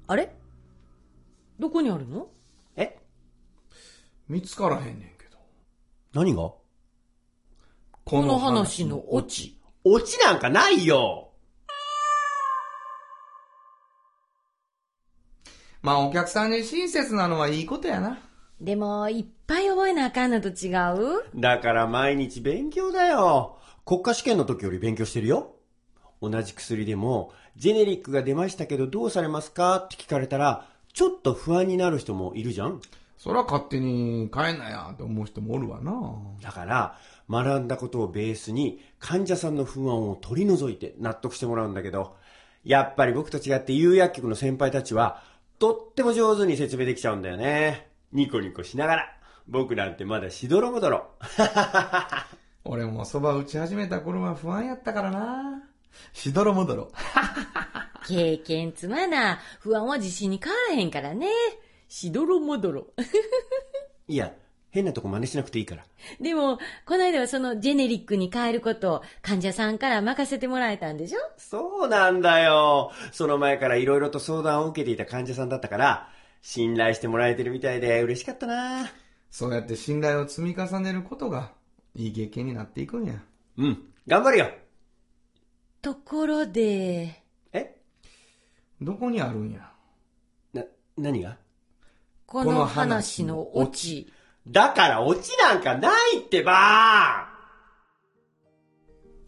[0.08, 0.32] あれ？
[1.58, 2.28] どこにあるの？
[2.76, 2.98] え？
[4.28, 5.38] 見つからへんねんけど。
[6.14, 6.42] 何が？
[6.42, 6.62] こ
[8.04, 9.58] この話のオチ。
[9.82, 11.30] オチなんかないよ
[15.82, 18.18] まあお客さんに親切なのはいいことやな。
[18.60, 21.24] でも、いっぱい覚えなあかんのと違う？
[21.34, 23.58] だから毎日勉強だよ。
[23.84, 25.56] 国家試験の時より勉強してるよ。
[26.22, 32.80] 同じ薬でも、ジェネリックが出ましたけどどうされますかって聞かれたら、ちょっと不安になる人もいるじゃん
[33.16, 35.92] そら勝手に帰んなやって思う人もおるわな。
[36.42, 42.16] だから、学んだことをベースに患者さんの不安を取り除いて納得してもらうんだけど、
[42.62, 45.22] やっぱり僕と違って釉薬局の先輩たちは、
[45.58, 47.88] とっても上手に説明できちゃうんだよね。
[48.12, 49.12] ニコニコしながら。
[49.48, 51.06] 僕なんてまだしどろもどろ。
[52.64, 55.65] 俺も蕎麦打ち始めた頃は不安やったからな。
[56.12, 56.92] しどろもどろ。
[58.06, 61.28] 経験つまな、不安は自信に変わらへんからね。
[61.88, 62.86] しどろもどろ。
[64.08, 64.32] いや、
[64.70, 65.84] 変なとこ真似しなくていいから。
[66.20, 71.18] でも、この間はそのジェネリックに変えることを患者さんから任せてもらえたんでしょ？
[71.38, 72.92] そうなんだよ。
[73.12, 76.08] その前から色々と相談を受けていた患者さんだったから、
[76.42, 78.90] 信頼してもらえてるみたいで嬉しかったな。
[79.30, 81.52] そうやって信頼を積み重ねることが、
[81.94, 83.14] いい経験になっていくんや。
[83.58, 84.50] うん、頑張るよ。
[85.86, 87.22] ところで、
[87.52, 87.76] え？
[88.80, 89.70] どこにあるんや？
[90.52, 90.64] な、
[90.96, 91.36] 何が？
[92.26, 94.12] この話のオチ。
[94.48, 97.28] だからオチなんかないってば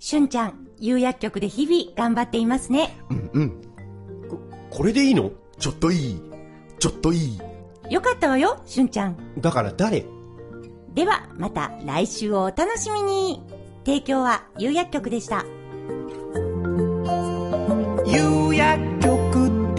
[0.00, 2.98] しゅんちゃん、有薬局で日々頑張っていますね。
[3.08, 3.62] うんうん。
[4.28, 5.30] こ、これでいいの？
[5.60, 6.22] ちょっといい。
[6.80, 7.38] ちょっといい。
[7.88, 9.40] よかったわよ、しゅんちゃん。
[9.40, 10.04] だから誰？
[10.92, 13.44] では、また来週をお楽しみに。
[13.84, 15.44] 提供は有薬局でした。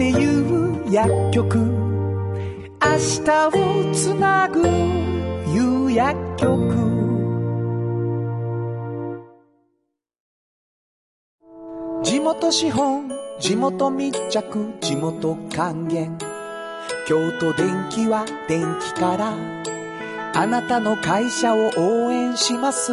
[0.00, 1.58] っていう薬局。
[1.58, 1.66] 明
[3.22, 4.66] 日をつなぐ
[5.52, 6.48] 有薬局。
[12.02, 13.10] 地元資本
[13.40, 16.16] 地元密着地元還元。
[17.06, 19.34] 京都電気は電気から
[20.34, 22.92] あなたの会社を応援します。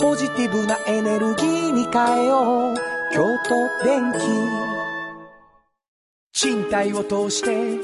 [0.00, 2.74] ポジティブなエネルギーに変えよう。
[3.12, 4.71] 京都電気。
[6.42, 7.78] 賃貸を通して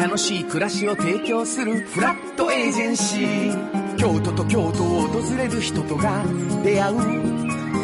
[0.00, 3.96] 楽しい暮らしを提供するフラットエージェンシー。
[3.96, 6.22] 京都と京都を訪れる人とが
[6.62, 6.96] 出会う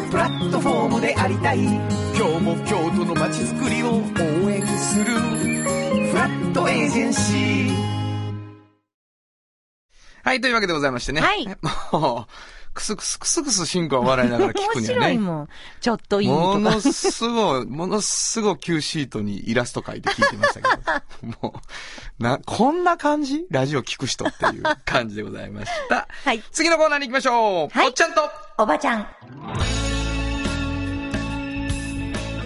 [0.09, 1.59] プラットフォームでありたい。
[1.59, 7.85] 今日も京都の街づくりを応援するフラットエージェンシー。
[10.23, 11.19] はい、というわけでございましてね。
[11.19, 11.45] はい。
[11.91, 15.05] もう、クスクスクスクス進行を笑いながら聞く面にはね。
[15.05, 15.49] 白いもん。
[15.79, 16.59] ちょっといいも。
[16.59, 21.27] のすごい、ものすごい Q シートにイラスト描いて聞いてましたけど。
[21.41, 21.61] も
[22.19, 23.47] う、な、こんな感じ？
[23.49, 26.07] ラジオ聞く人っていう感じでございました。
[26.25, 26.43] はい。
[26.51, 27.69] 次のコーナーに行きましょう。
[27.69, 29.94] はいおっちゃんとおばちゃん。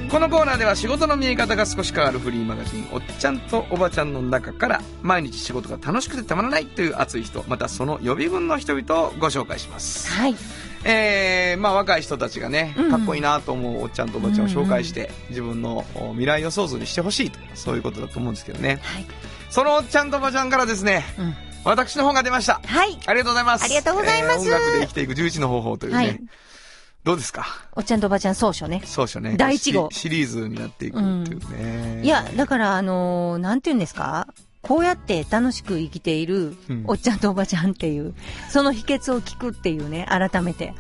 [0.10, 10.12] このコーナーでは仕事の見え方が少し変わるフリーマガジン、おっちゃんとおばちゃんの中から、毎日仕事が楽しくてたまらないという熱い人、またその予備軍の人々をご紹介します。
[10.12, 10.36] はい。
[10.84, 18.80] えー、まあ若い人たちがね、うんかっこいいなと思うおっちゃんとおばちゃんを紹介して、自分のお未来予想図にしてほしいと、そういうことだと思うんですけどね。
[18.82, 19.06] はい。
[19.52, 21.36] そのおっちゃんとおばちゃんからですね、うん。
[21.66, 22.62] 私の本が出ました。
[22.66, 22.98] はい。
[23.06, 23.64] ありがとうございます。
[23.64, 25.98] ありがとうございますえー音楽で生きていく11の方法というね。
[25.98, 26.20] はい
[27.04, 27.46] どうですか？
[27.76, 28.82] おっちゃんとおばちゃん総書ね。
[28.86, 29.36] そうでしょうね。
[29.38, 32.02] 第一号シシリーズになっていくっていうね。
[32.04, 34.28] いや、だから、あのーなんて言うんですか？
[34.62, 38.14] こうやって楽しく生きているうん、おっちゃんとおばちゃんっていう、
[38.50, 40.74] その秘訣を聞くっていうね、改めて。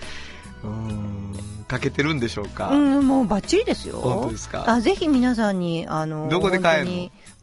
[0.63, 1.33] うーん、
[1.69, 3.97] かけてるんでしょうか、うん、もうバッチリですよ。
[3.99, 4.65] 本当ですか？
[4.67, 6.85] あ、ぜひ皆さんに、あのーどこで買える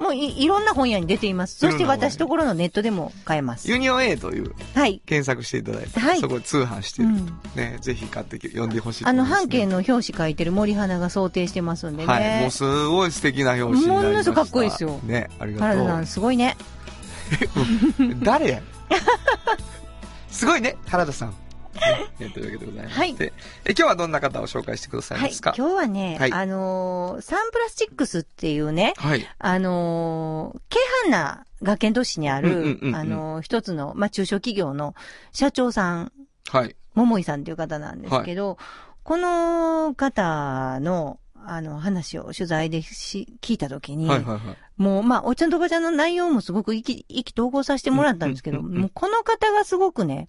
[0.00, 0.06] の？
[0.06, 1.56] もうい、いろんな本屋に出ています。
[1.58, 3.70] そして私ところのネットでも買えます。
[3.70, 5.00] ユニオン A というはい。
[5.06, 7.08] 検索していただいて、はいそこで通販してる。
[7.08, 12.12] うんね、ぜひ買ってき読んでほしいとあの、半径の表紙書いてる森花が想定してますんでね。
[12.12, 12.40] はい。
[12.42, 14.10] もうすごい素敵な表紙になりま。
[14.10, 15.68] ものすごくかっこいいですよね、ありがとう。
[15.68, 16.56] 原田さん、すごいね。
[18.22, 18.60] 誰や？
[20.30, 21.34] すごいね、原田さん。
[21.76, 23.32] ね というわけでございまして、はいえ
[23.68, 25.30] 今日はどんな方を紹介してくださいはい。
[25.30, 25.54] ますか？
[25.56, 29.26] 今日はね、はいあのーサンプラスチックスっていうね、はい。
[29.38, 34.94] あのー、京阪な学研都市にある、うんうんうんうんあのー一つの、まあ、中小企業の
[35.32, 36.12] 社長さん、
[36.50, 36.76] はい。
[36.94, 38.56] 桃井さんっていう方なんですけど、
[39.02, 44.56] この方の、あの、話を取材でし、聞いたときに、はいはいはい。
[44.82, 50.28] もう、まあ、おっちゃんとおばちゃんの内容もすごく意気、意気投合させてもらったんですけど、もうこの方がすごくね、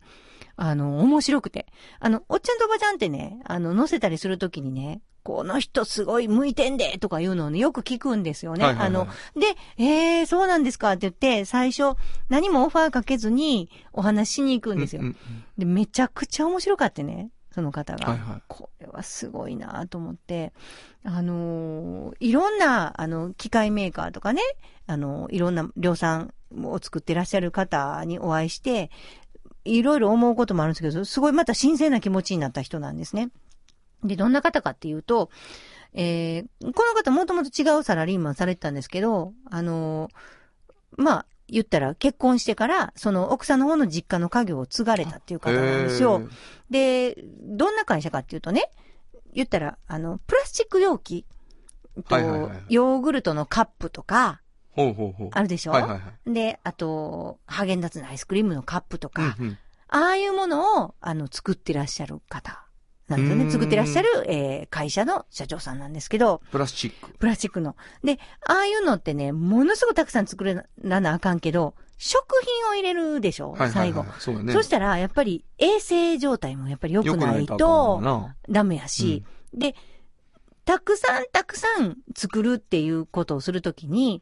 [0.57, 1.67] あの、面白くて。
[1.99, 8.63] あの、おっちゃんとおばちゃんってね、あの、載せたりするときにね、この人すごい向いてんでとかいうのをね、よく聞くんですよね。
[8.63, 11.97] はいはいはいあの、で、えー、そうなんですかって言って、最初、
[12.29, 15.01] 何もオファーかけずにお話ししに行くんですよ。
[15.01, 15.15] うんうん
[15.57, 18.07] で、めちゃくちゃ面白かってね、その方が。
[18.07, 20.53] はいはいこれはすごいなと思って、
[21.03, 24.41] あのーいろんな、あの、機械メーカーとかね、
[24.87, 28.89] あのいろんな量産を作ってらっしゃる方にお会いして、
[29.67, 33.29] いろいろ思うこともあるんですけど、すごいまた新鮮な気持ちになった人なんですね。
[34.03, 35.29] で、どんな方かっていうと、
[35.93, 46.21] えーこの方もともと違うサラリーマンされてたんですけど、あのーまあ、言ったら結婚してから、その奥さんの方の実家の家業を継がれたっていう方なんですよ。
[46.69, 48.69] で、どんな会社かっていうとね、
[49.33, 51.25] 言ったら、あの、プラスチック容器
[51.95, 52.03] と、
[52.69, 54.41] ヨーグルトのカップとか、
[54.77, 55.29] ほうほうほう。
[55.33, 56.33] あるでしょ、はいはいはい。
[56.33, 59.57] で、あと、ハーゲンダッツのアイスクリームのカップとか、うんうん
[59.89, 62.61] ああいうものを、あの、作ってらっしゃる方
[63.07, 63.49] なんですよね。
[63.49, 67.11] 作ってらっしゃる、えー会社の社長さんなんですけど、プラスチック。
[67.17, 67.77] プラスチックの。
[68.03, 70.65] で、ああいうのってね、ものすごくたくさん作ら
[70.99, 73.73] なあかんけど、食品を入れるでしょ、はいはいはい。
[73.73, 74.05] 最後。
[74.19, 74.51] そうだね。
[74.51, 78.01] そしたら、やっぱり衛生状態もやっぱり良くないと
[78.49, 79.73] ダメやし、で、
[80.65, 84.21] たくさんたくさん作るっていうことをするときに、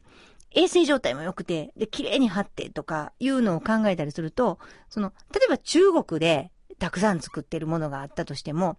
[0.56, 8.78] 衛生状態も良くて、で、綺麗に貼ってとかいうのを考えたりすると、その、例えば中国でたくさん作ってるものがあったとしても、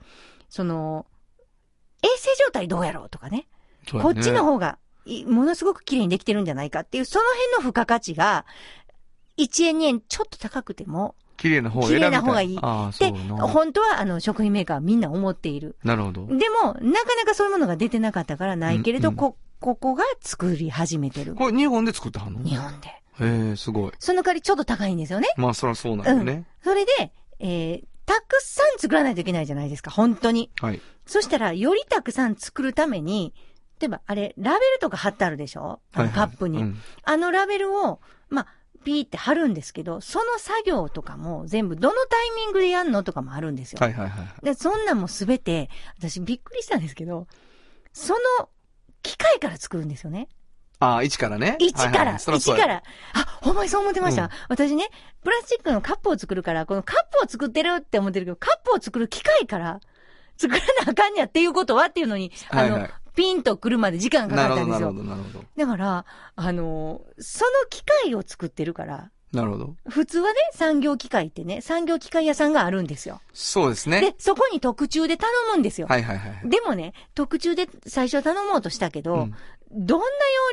[0.50, 1.06] その、
[2.04, 3.48] 衛生状態どうやろうとかね。
[3.94, 8.46] ねっちの方がい、ものすごく綺麗にできてるんじゃないかっていう、その辺の付加価値が、
[9.38, 12.10] 1円2円ちょっと高くても、綺麗な方を選びたい。
[12.10, 12.62] 綺麗な方がいいで。
[13.36, 15.78] 本当はあの、食品メーカーはみんな思っている。
[15.84, 16.26] なるほど。
[16.26, 21.36] でも、なかなかそういうものが出てなかったからないけれど、うんうんこ、ここが作り始めてる。
[21.36, 22.44] これ日本で作ってはんの？
[22.44, 22.88] 日本で。
[22.88, 23.92] へえ、すごい。
[24.00, 25.28] その代わりちょっと高いんですよね。
[25.38, 26.46] まあ、そらそうなんだよね。
[26.64, 30.52] それで、えー、たくさん作らないといけないじゃないですか、本当に。
[30.62, 30.82] はい。
[31.06, 33.34] そしたら、よりたくさん作るために、
[33.80, 35.80] 例えば、あれ、ラベルとか貼ってあるでしょ？
[35.94, 38.48] あのはいはいカップに、うんあのラベルを、まあ、
[38.84, 43.80] ピーって貼るんですけど、その作業とかも全部どのタイミングでやんのとかもあるんですよ。
[43.82, 44.46] はいはいはい。
[44.46, 47.28] で、そんなんもすべて、私びっくりしたんですけど、
[47.92, 48.50] その
[49.04, 50.28] 機械から作るんですよね。
[50.80, 51.58] ああ、一からね。
[51.60, 52.84] 一から、はいはいから。
[53.14, 54.26] あ、ほんまにそう思ってました。
[54.26, 54.90] うん私ね、
[55.24, 59.80] プラスチックのカップを作るから、このカップを作ってるって思ってるけど、カップを作る機械から
[60.38, 64.94] 作らなあかんやっていうことはっていうのに、あの、はいはいピンと来るまで時間がかかったんですよ。
[64.94, 65.46] なるほど、なるほど。
[65.58, 66.06] だから、
[66.36, 69.76] あの、その機械を作ってるから、なるほど。
[69.90, 73.22] 普通はね、産業機械ってね、産業機械屋さんがあるんですよ。
[73.34, 75.88] そうですねで。、そこに特注で頼むんですよ。
[75.88, 76.50] はいはいはい。
[76.50, 79.36] でもね、特注で最初頼もうとしたけど、うん
[79.72, 80.06] どんな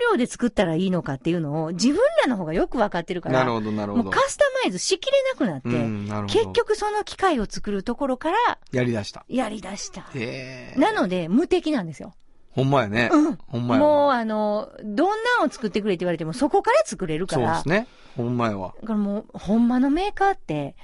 [0.02, 4.20] 要領で作ったらいいのかっていうのを自分らの方がよくわかってるから、なるほど、なるほどもうカ。
[4.28, 6.40] スタマイズしきれなくなって、うん、なるほど。
[6.40, 9.24] 結、局その機械を作るところからやり出した。
[9.28, 10.00] やり出した。
[10.14, 10.80] へえ。
[10.80, 12.14] なので、無敵なんですよ。
[12.50, 13.08] ほんまやね。
[13.12, 13.88] うんほんまやわ。
[13.88, 17.54] もう、あの、どんなんを作ってくれって言われても、そこから作れるから。
[17.54, 17.86] そうですね。
[18.16, 18.74] ほんまやわ。
[18.80, 20.76] だからもう、ほんまのメーカーって、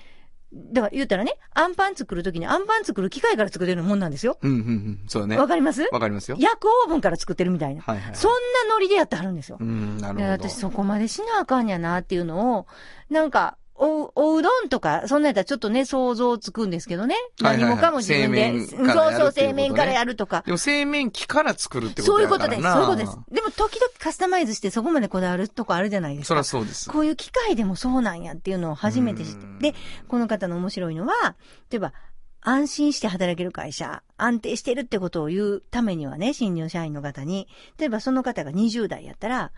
[0.53, 4.37] だから言うたらね、アンパン作るときにアンパン作る機械から作れるもんなんですよ。
[4.43, 5.01] うん、うん、うん。
[5.07, 5.39] そうだね。
[5.39, 5.89] わかります？
[5.93, 6.37] わかりますよ。
[6.41, 7.83] 焼くオーブンから作ってるみたいな。
[7.83, 8.15] はいはい。
[8.17, 8.33] そん
[8.69, 9.59] なノリでやってはるんですよ。
[9.61, 10.49] うん、なるでほど。
[10.49, 12.67] 私そこまでしなあかんやなっていうのを、
[13.11, 17.15] なんか、お、おうどんとか、そんなんやったらちょっとね、想像つくんですけどね。
[17.41, 18.67] 何もかも自分で。
[18.67, 20.43] そうそう、製麺からやるとか。
[20.45, 22.63] でも製麺機から作るってことそういうことです。
[22.63, 23.19] そういうことです。
[23.33, 26.41] でも時々カスタマイズしてそこまでこだわるとこあるじゃないですそか。
[26.41, 26.91] らそうです。
[26.91, 29.73] こういう機械でもそうなんやっていうのを初めて知って。
[29.73, 31.37] で、この方の面白いのは、
[31.71, 31.95] 例えば、
[32.43, 39.53] 安心して働ける会社、安定してるってことを言うためにはね、新入社員の方に、例えばその方が20代やったら、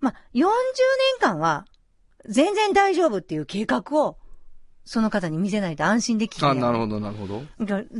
[0.00, 0.48] まあ、40年
[1.20, 1.64] 間は、
[2.28, 4.18] 全然大丈夫っていう計画を、
[4.84, 6.50] その方に見せないと安心できない。
[6.50, 7.42] あ、なるほど、なるほど。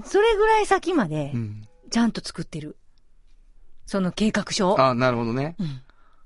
[0.04, 1.68] それぐらい先までう、ん。
[1.90, 2.76] ちゃんと作ってる。
[3.86, 4.80] その計画書を。
[4.80, 5.56] あ、なるほどね。
[5.58, 5.80] うん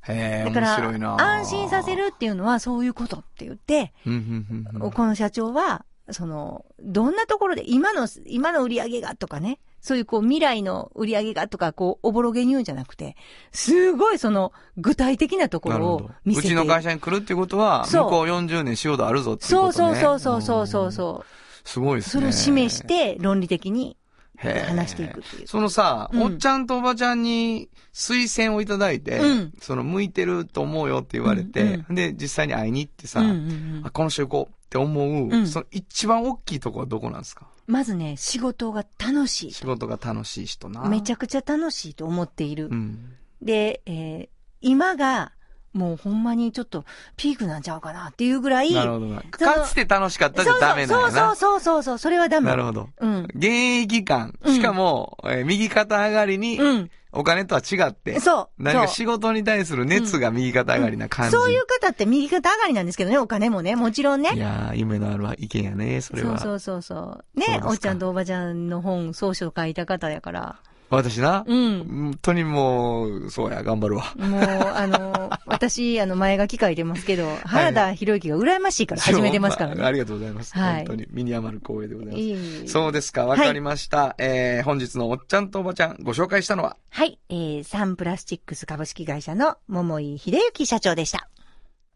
[0.08, 3.92] へえ、面だから白いな。、安心させるっていうのはそういうことって言って。
[4.04, 13.16] この社長は、その、どんなところで、今の、今の売り上げがとかね、そういうこう未来の売り上げがとか、こう、おぼろげに言うんじゃなくて、
[13.53, 16.11] すごいその、具体的なところを。
[16.25, 20.01] 見せてうちの会社に来るっていうことは、向そうこう40年仕事あるぞっていうそうことね。
[20.01, 21.23] そうそうそうそうそううん。
[21.64, 22.25] すごいですそね。
[22.25, 23.97] れを示し、て、論理的に
[24.38, 25.47] 話していくっていう。
[25.47, 33.40] そのさ、うんおっちゃんとおばちゃんに推薦をいただいて、うんその向いてると思うよって言われて、うんで、実際に会いに行ってさ、うんうんう
[33.81, 37.46] んあ、この人行こうって思う、うんその一番大きいとこはどこなんですか？
[37.66, 40.85] まずね、仕事が楽し仕事が楽しい人な。
[40.87, 40.88] い。
[40.90, 42.68] めちゃ、ゃくちゃ楽しいと思っている。
[42.70, 43.14] うん。
[43.40, 44.28] で、えー
[44.61, 45.33] 今が、
[45.72, 46.85] もうほんまにちょっと
[47.16, 49.22] ピークなんちゃうかなっていうぐらい、なるほどな。
[49.38, 51.35] そのかつて楽しかったじゃダメなんやな。
[51.37, 52.48] そうそうそうそうそう、それはダメ。
[52.50, 52.88] なるほど。
[52.98, 53.28] うん。
[53.35, 53.46] 現
[53.85, 54.37] 役感。
[54.42, 56.90] うんしかも、えー右肩上がりに、うん。
[57.18, 58.48] お金とは違って、そう。
[58.62, 61.33] 何かそう仕事に対する熱が右肩上がりな感じ。
[61.33, 64.31] そういう方って右肩上がりなんですけどね、お金もね、もちろんね。
[64.37, 66.38] いやー、夢のある意見やね、それは。
[66.38, 67.40] そうそうそうそう。
[67.40, 70.61] ねおっちゃんとおばちゃんの本、総書書いた方やから。
[70.90, 71.85] 私な、うん。
[71.85, 74.14] 本当にもう、そうや、頑張るわ。
[74.16, 79.85] もう、あの、 私、あの、前書き書いてますけど、原田博之が羨ましいから始めてますからね。
[79.85, 80.57] ありがとうございます。
[80.57, 82.18] はい本当に、身に余る光栄でございます。
[82.18, 84.14] いえいえそうですか、わかりました。
[84.18, 91.29] えー、本日のおっちゃんとおばちゃん、ご紹介したのは、はい、えー、サンプラスチックス株式会社の桃井秀幸社長でした。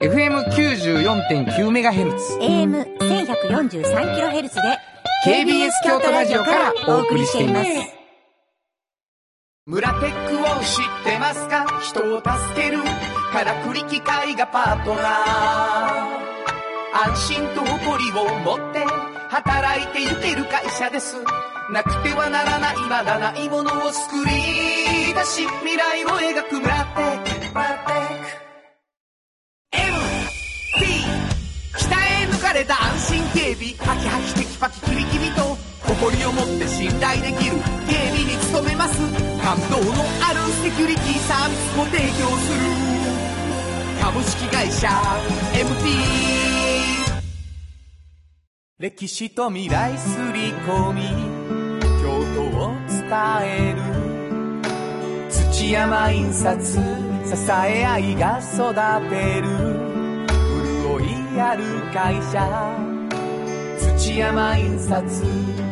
[0.01, 4.79] FM94.9MHz、AM1143kHz で、
[5.25, 8.02] KBS 京都ラジオからお送りしています。
[9.65, 11.65] 村テックを知ってますか？
[11.81, 12.83] 人を助ける。
[13.33, 15.05] からくり機械がパートナー。
[17.09, 18.85] 安心と誇りを持って
[19.31, 21.15] 働いてゆける会社です。
[21.73, 24.33] なくてはならないまだないものを作り
[25.15, 27.31] 出し未来を描く村テック。
[27.55, 28.27] 村テック。
[29.77, 31.07] MT
[31.79, 31.95] 鍛
[32.25, 33.75] え抜かれた安心警備。
[33.77, 35.57] ハキハキテキパキキビキビと
[35.87, 37.57] 誇りを持って信頼できる
[37.89, 39.01] 警備に努めます。
[39.43, 42.59] 感動のあるセキュリティサービスも提供する。
[44.01, 44.89] 株式会社
[45.53, 46.23] MT
[48.79, 51.03] 歴史と未来すり込み。
[52.03, 53.07] 京都を伝
[53.45, 53.83] える。
[55.31, 56.73] 土山印刷。
[57.25, 58.75] 支え合いが育
[59.09, 59.47] てる。
[60.83, 61.01] 潤
[61.37, 61.63] いある
[61.95, 62.37] 会社。
[63.79, 65.72] 土山印刷。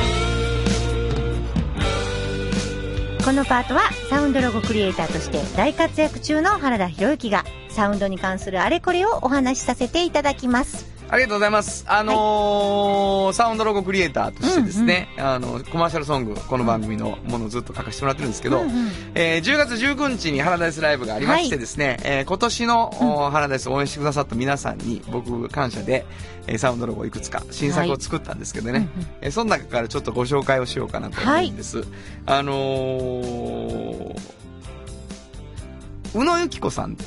[3.23, 10.90] このパートはサウンドロゴクリエイターとして大活躍中の原田博之がサウンドに関するあれこれをお話しさせていただきます。
[11.13, 11.83] ありがとうございます。
[11.89, 18.91] あのーサウンドロゴクリエイターとしてですね、あの、コマーシャルソング、この番組のものをずっと書かせてもらってるんですけど、うんうん。
[19.13, 26.05] えー10月19日にハラダイスライブがありましてですね、えー今年の、おハラダイスを応援してくださった皆さんに僕感謝で、
[26.47, 28.87] えーサウンドロゴいくつか新作を作ったんですけどね、
[29.19, 31.83] えーその中からちょっとご紹介をしようかなと思うんです。
[32.25, 34.40] あのー
[36.13, 36.97] 宇野由紀子さん。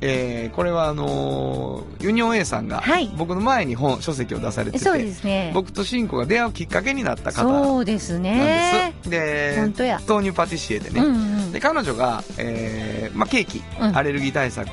[0.00, 3.10] えーこれはあのーユニオン A さんがはい。
[3.16, 5.50] 僕の前に本書籍を出されてて、そうですね。
[5.54, 8.94] 僕とシンコが出会うきっかけになった方なんそうですね。
[9.04, 9.10] です。
[9.10, 10.00] で本当や。
[10.08, 13.96] 豆乳パティシエでね、うんうんで彼女が、えーまあ、ケーキ、うん。
[13.96, 14.68] アレルギー対策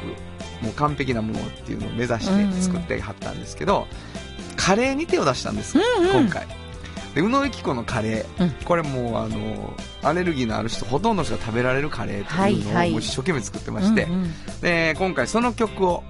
[0.62, 3.88] もう完璧なものっていうのを目指して作ってはったんですけど、
[4.55, 6.22] カレーに手を出したんです、うんうん。
[6.26, 6.47] 今回
[7.16, 8.51] で宇野由紀子のカレー、うん。
[8.66, 12.95] これもうあのアレルギーのある人ほとんどの人が食べられるカレーというのはいはい。
[12.95, 14.34] を一生懸命作ってまして、うんうん。
[14.62, 16.03] で今回その曲を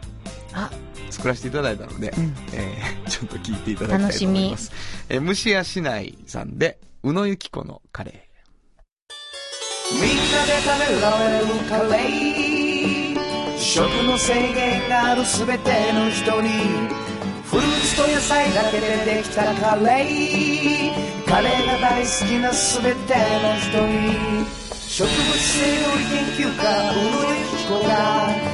[0.53, 0.69] あ。
[1.09, 2.35] 作らせていただいたので、うん。
[2.53, 4.71] えー ちょっと聞いていただきたいと思います。
[5.09, 8.29] えー、虫屋市内さんで、宇野由紀子のカレ
[9.91, 10.13] みんなで
[10.61, 13.57] 食べられるカレー。
[13.59, 16.49] 食の制限があるすべての人に
[18.39, 23.13] ツと野菜だけでできたカレーカレーが大好きなすべて
[23.43, 24.45] の人に
[24.87, 27.91] 植物性料理研究家宇野由紀子が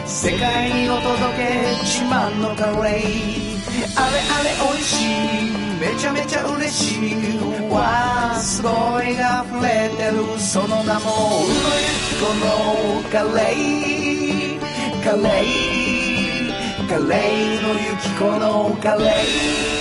[0.05, 1.43] 世界にお届け
[1.83, 3.55] 自慢のカレー
[3.95, 8.69] あれあれ美味しいめちゃめちゃ嬉しいわあすご
[9.01, 12.47] いが溢れてるその名も宇野由紀子の
[13.11, 14.59] カレー
[15.03, 16.45] カレー
[16.87, 19.74] カレー宇野由紀子のカレー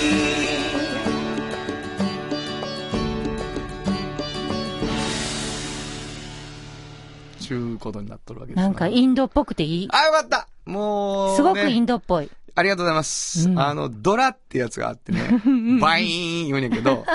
[7.45, 8.63] ちゅうことになっとるわけです。
[8.63, 9.87] なんかインドっぽくていい。
[9.91, 12.29] あ、よかったもう、ね、すごくインドっぽい。
[12.57, 13.49] ありがとうございます。
[13.49, 15.21] うんあの、ドラってやつがあってね、
[15.81, 17.05] バイーン言うんやけど、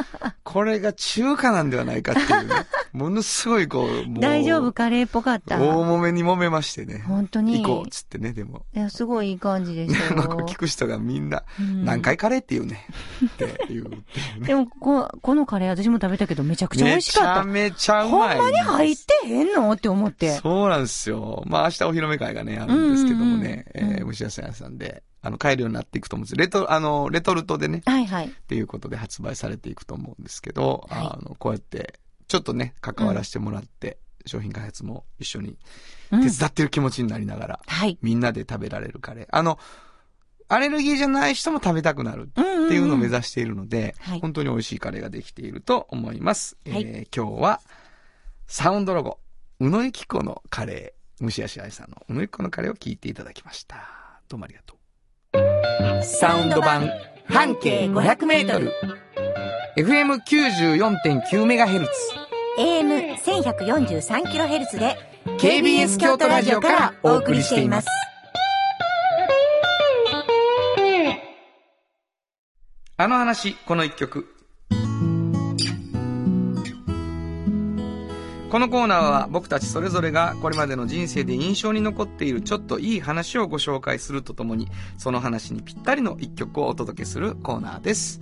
[0.45, 2.55] これが中華なんではないかっていうね、
[2.93, 5.59] ものすごいこう、もう大丈夫カレーっぽかった？
[5.59, 7.03] 大揉めに揉めましてね。
[7.07, 7.63] 本当に。
[7.63, 8.67] 行こうっつってね、でも。
[8.75, 10.57] いや、すごいいい感じでしたよ 聞。
[10.57, 12.85] く人がみんな、うん何回カレーって言うね。
[13.25, 14.47] って言うっていうね。
[14.47, 17.45] でも、こ、このカレー私も食べたけどめちゃくちゃ美味しかった。
[17.45, 18.39] めちゃめちゃうほんまい。
[18.39, 19.73] まに入ってへんの？
[19.73, 20.33] って思って。
[20.43, 21.43] そうなんですよ。
[21.47, 28.27] まあ明日お披露目会がね、あるんですけどもね、うんうんうんえー、虫屋さんさんで、あの、買えるようになっていくと思うんですレト、あの、レトルトでね、はいはい。
[28.27, 31.99] っていうことで発売されていくと思うんですけど、はいあの、こうやって、
[32.29, 35.57] ちょっとね、関わらせてもらって、商品開発も一緒に
[36.11, 37.99] うん手伝ってる気持ちになりながら、はい。
[38.03, 39.27] みんなで食べられるカレー。
[39.31, 39.59] あの、
[40.49, 46.57] アレルギーじゃない人も食べたくなるうんうんうんっていうのを目指しているので、はい本当に美味しいカレーができていると思います。
[46.69, 47.61] はいえー今日は、
[48.47, 49.19] サウンドロゴ、
[49.61, 54.23] 宇野由紀子のカレー、虫足愛さんの宇野由紀子のカレーを聞いていただきました。
[54.29, 54.80] どうもありがとう。
[56.03, 56.91] サウンド版、
[57.27, 58.75] 半径500メートル。
[59.77, 61.93] FM94.9 メガヘルツ。
[62.59, 64.99] AM1143kHz で
[65.39, 67.89] KBS 京都ラジオからお送りしています。
[72.97, 74.40] あの話、この一曲。
[78.51, 84.67] このコーナーは僕たちそれぞれがこれまでの人生で印象に残っているちょっといい話をご紹介するとともに、
[84.99, 88.21] その話にぴったりの一曲をお届けするコーナーです。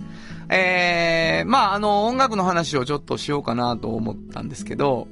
[0.49, 5.07] えー、まああの音楽の話をちょっとしようかなと思ったんですけど、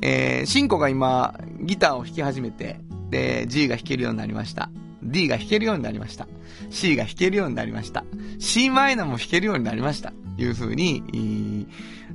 [0.00, 4.70] えー、シンコが今ギターを弾き始めて、で、G が弾けるようになりました。
[5.02, 6.26] D が弾けるようになりました。
[6.70, 8.02] C が弾けるようになりました。
[8.38, 10.14] C マイナーも弾けるようになりました。
[10.36, 11.66] いう風に、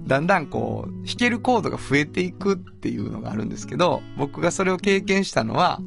[0.08, 5.82] だんだんこう、弾けるコードが増えていくっていうのがあるんですけど、僕がそれを経験したのは、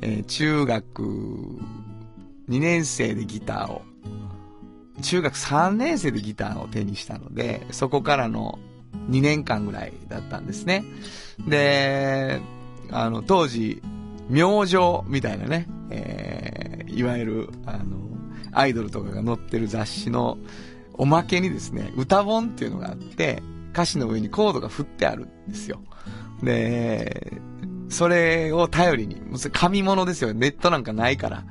[0.00, 1.02] えー中学
[2.48, 3.82] 2年生でギターを、
[5.02, 8.58] 中学3年生でギターを手にしたので、そこからの
[9.10, 10.84] 2年間ぐらいだったんですね。
[11.46, 12.40] で、
[12.90, 13.82] あの、当時、
[14.28, 17.98] 明星みたいなね、えーいわゆる、あの、
[18.50, 20.38] アイドルとかが載ってる雑誌の
[20.94, 23.42] おまけにですね、歌本っていうのがあって、
[23.78, 25.80] 歌詞の上にコードが振ってあるんですよ。
[26.42, 27.32] で、
[27.88, 29.22] それを頼りに、
[29.52, 30.34] 紙物ですよ。
[30.34, 31.44] ネットなんかないから。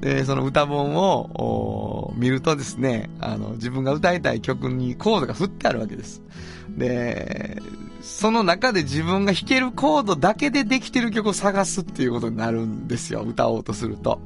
[0.00, 6.22] で、その歌本を見るとですね、あの、自分が歌いたい曲にコードが振ってあるわけです。
[6.68, 7.62] で、
[8.02, 13.22] その中で自分が弾けるコードだけでできてる曲を探すっていうことになるんですよ。
[13.22, 14.20] 歌おうとすると。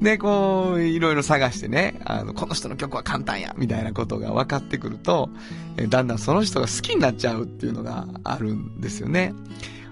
[0.00, 5.28] で、こう、いろいろ探してね、あの、この人の曲は簡単や、みたいなことが分かってくると、
[5.76, 9.34] えだんだんその人が好きになっちゃうっていうのがあるんですよね。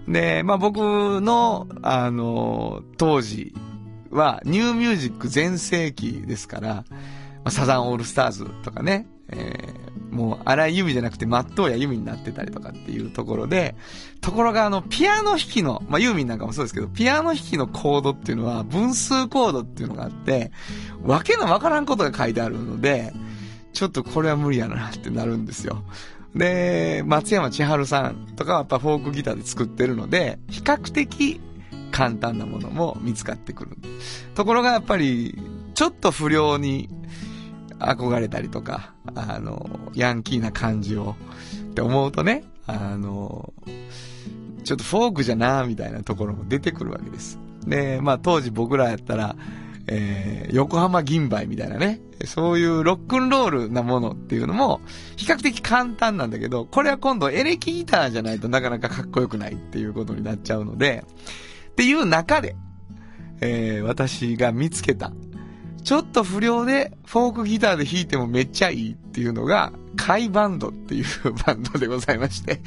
[0.06, 0.78] で、まあ僕
[1.20, 3.52] の、あの、当時
[4.10, 6.84] は、ニューミュージック全盛期ですから、ま
[7.44, 13.76] あ、サザンオールスターズとかね、えーもう荒井由実じゃなくて松任谷由実になってたりとかっていうところで、
[14.20, 20.50] ところがあの、ピアノ弾きの、まあユーミンなんかもそうですけど、ピアノ弾きのコードっていうのは分数コードっていうのがあって、
[21.02, 23.12] わけのわからんことが書いてあるので、
[23.72, 25.84] ちょっとこれは無理やなってなるんですよ。
[26.34, 31.40] で、松山千春さんとかはやっぱフォークギターで作ってるので、比較的
[31.90, 33.76] 簡単なものも見つかってくる。
[34.34, 35.38] ところがやっぱり、
[35.74, 36.88] ちょっと不良に
[37.78, 41.16] 憧れたりとか、あの、ヤンキーな感じを、
[41.70, 43.52] って思うとね、あの、
[44.64, 47.38] ちょっとフォークじゃなみたいなところも出てくるわけです。
[47.66, 49.36] で、まあ当時僕らやったら、
[49.88, 54.80] えー、横浜銀杯みたいなね、そういうロックンロールなものっていうのも、
[55.16, 61.04] 比較的簡単なんだけど、これは今度エレキギターじゃないとなかなかかっこよくないっていうことになっちゃうので、
[61.70, 62.56] っていう中で、
[63.40, 65.12] えー、私が見つけた、
[65.86, 71.04] ちょっと不良でフォークギターで弾いてもめっちゃいいっていうのが、カイバンドっていう
[71.46, 72.60] バンドでございまして、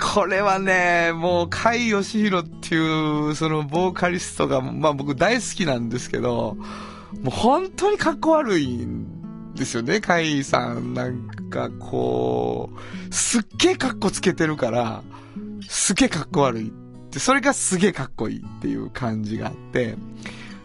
[0.00, 6.56] これはね、もう、甲斐義弘っていう、そのボーカリストが、まあ僕大好きなんですけど、
[7.22, 10.94] もう本当にかっこ悪いんですよね、甲斐さん。
[10.94, 12.70] なんかこ
[13.10, 15.02] う、すっげえかっこつけてるから、
[15.68, 16.68] すっげえかっこ悪い。
[16.68, 16.70] っ
[17.10, 19.96] て、それがすげえかっこいいっていう感じがあって、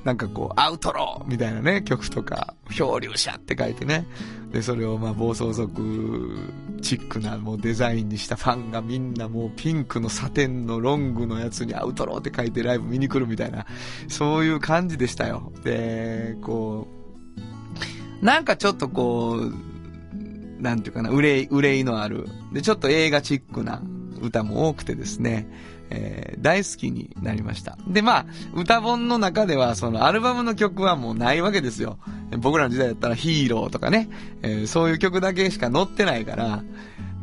[0.04, 4.06] なんかこう、アウトローみたいなね、曲とか、漂流者って書いてね。
[4.52, 6.38] で、それをまあ暴走族
[6.82, 13.66] チックなもうデザインにしたファンがみんなもうピンクのサテンのロングのやつにアウトローって書いてライブ見に来るみたいな、
[14.08, 15.52] そういう感じでしたよ。
[15.64, 16.88] で、こ
[18.22, 23.82] う、なんかちょっとこう、なんていうかな、憂い、憂いのある、で、ちょっと映画チックな
[24.22, 25.48] 歌も多くてですね、
[25.90, 27.78] えー大好きになりました。
[27.88, 32.00] で、まあ、歌本の中では、そのアルバムの曲はもうないわけですよ。
[32.38, 34.10] 僕らの時代だったらヒーローとかね、
[34.42, 36.64] えーそういう曲だけしか載ってないから、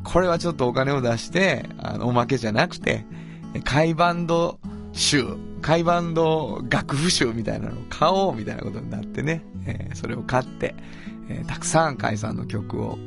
[0.05, 3.07] これはちょっとお金を出して、あの、おまけじゃなくて、
[3.65, 4.59] 海バンド
[4.93, 5.25] 集、
[5.63, 10.75] 海バンド楽譜集みたいなのを買おうみたいなことになってね、えーそれを買って、
[11.31, 12.99] えーたくさん海さんの曲を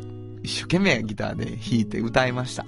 [0.49, 2.65] 一生懸命ギターで弾いて歌いました。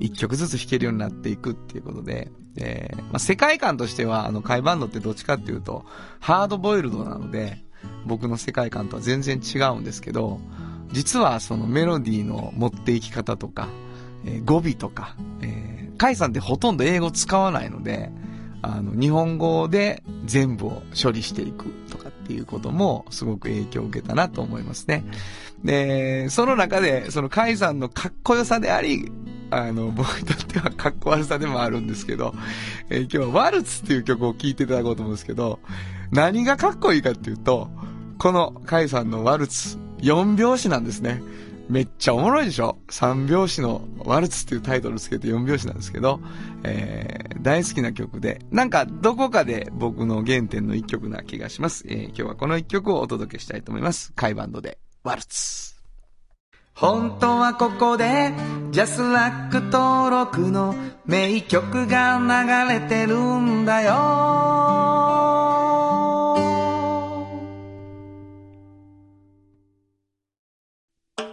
[0.00, 5.86] 一曲ずつ弾けるようになっていくっていうことで、えーまあ、世界観としては、あの、カイバンドってどっちかっていうと、
[6.20, 7.64] ハードボイルドなので、
[8.04, 10.40] 僕の世界観とは全然違うんですけど、
[10.92, 13.68] 実はそのメロディーの持っていき方とか、
[14.26, 18.10] えー語尾とか、えー、カイさんってほとんど英語使わないので、
[18.68, 25.04] あの、日本語で全部を処理していくとかっていうこともすごく影響を受けたなと思いますね。
[25.64, 29.10] で、その中で、そのカイさんのかっこよさであり、
[29.50, 32.34] あの、僕にとってはかっこ悪さでもあるんですけど、
[32.90, 35.60] えー今日はワルツっていう曲を聴いていただこうと思うんですけど、
[36.10, 37.68] 何がかっこいいかっていうと、
[38.18, 41.22] このカイさんのワルツ、4拍子なんですね。
[41.68, 46.20] めっちゃおもろいでしょ ?3 拍子のワルツっていうタイトルつけて4拍子なんですけど、
[46.62, 51.84] えー大好きな曲で、なんかどこかで僕の原点の一曲な気がします。
[51.86, 54.12] えー今日はこの一曲をお届けしたいと思います。
[54.14, 55.76] カイバンドでワルツ。
[56.74, 58.32] 本当はここで
[58.70, 60.74] ジャスラック登録の
[61.06, 65.45] 名曲が流れてるんだよ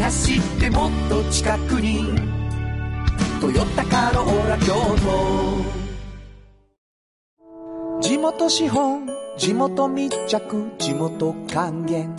[0.00, 2.06] 走ってもっと近くに
[3.40, 5.80] 「トヨタカローラ京都」
[8.00, 12.16] 地元資本地元密着地元還元。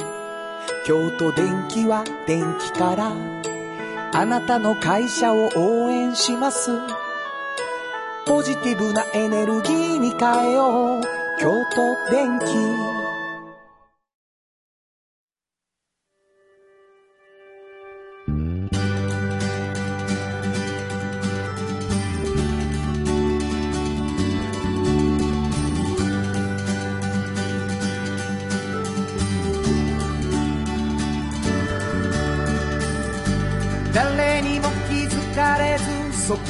[0.86, 3.12] 京都電気は電気から
[4.14, 6.72] あなたの会社を応援します。
[8.26, 11.02] ポジティブなエネルギーに変えよう。
[11.40, 13.01] 京都電気。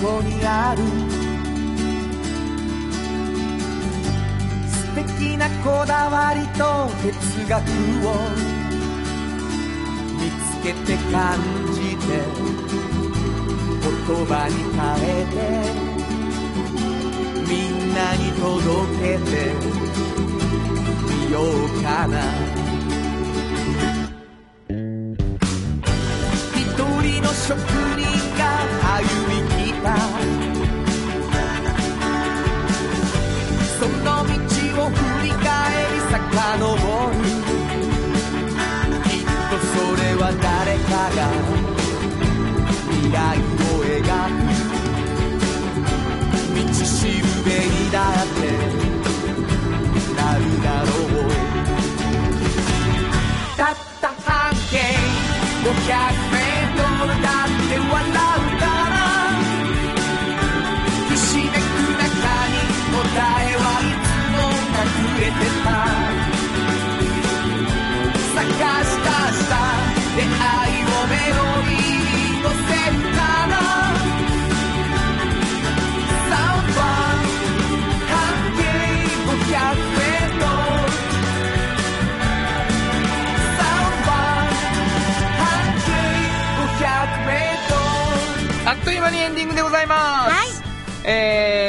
[0.01, 0.83] こにある。
[4.67, 7.61] 素敵なこだわりと哲学
[8.07, 8.09] を
[10.17, 11.39] 見つけて感
[11.73, 12.09] じて
[13.81, 13.85] 言
[14.25, 15.35] 葉に変えて
[17.47, 18.41] みんなに届
[18.99, 19.31] けて
[21.07, 21.45] みよう
[21.83, 22.13] かな。
[26.57, 26.59] 一
[27.01, 27.80] 人の職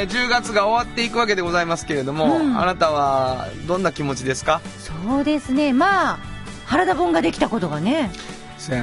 [0.03, 2.57] えー、10月が終わっていくわけでございますけれども、うん。
[2.59, 4.61] あなたはどんな気持ちですか？
[4.79, 5.73] そうですね。
[5.73, 6.19] まあ
[6.65, 8.09] 原田本ができたことがね
[8.67, 8.73] と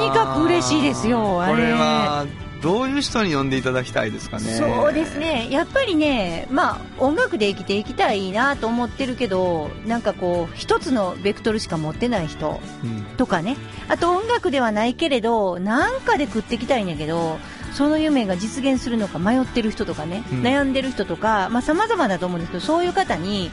[0.00, 1.52] にかく嬉しいですよあれ。
[1.54, 2.26] これは
[2.62, 4.44] どういう人に呼んでいただきたいですかね？
[4.54, 5.48] そうですね。
[5.50, 13.02] やっぱりねまあ音楽で生きていきたいなと思ってるけどなんかこう一つのベクトルしか持ってない人うん。
[13.16, 13.56] とかね。
[13.88, 17.38] あと音楽ではないけれどなんかで食っていきたいんやけど
[17.74, 20.42] その夢が実現するのか迷ってる人とかね、うん。
[20.42, 23.50] 悩んでる人とかまあ様々だと思うんですけどそういう方に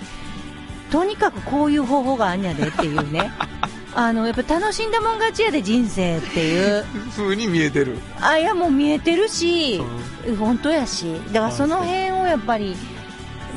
[0.91, 3.31] とにかくこういう方法があんやでっていうね。
[3.93, 6.85] あのやっぱ楽しんだもん勝ちやで人生っていう。
[7.11, 7.97] 風に見えてる。
[8.21, 9.81] あいやもう見えてるし、
[10.39, 11.19] 本当やし。
[11.33, 12.77] だからその辺をやっぱり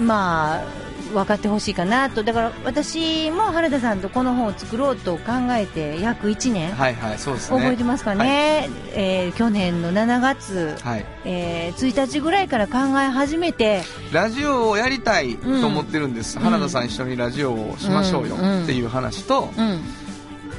[0.00, 0.83] まあ
[1.14, 2.22] 分かってほしいかなと。
[2.22, 7.58] だから私も原田さんとこの本を作ろうと考えて約1年、はいはいそうですね。
[7.58, 11.06] 覚えてますかね、えー去年の7月、はい。
[11.24, 13.82] えー1日ぐらいから考え始めて。
[14.12, 16.44] ラジオをやりたいと思ってるんです、うん。
[16.44, 18.62] 原田さん一緒にラジオをしましょうようん。
[18.64, 19.80] っていう話と、うん。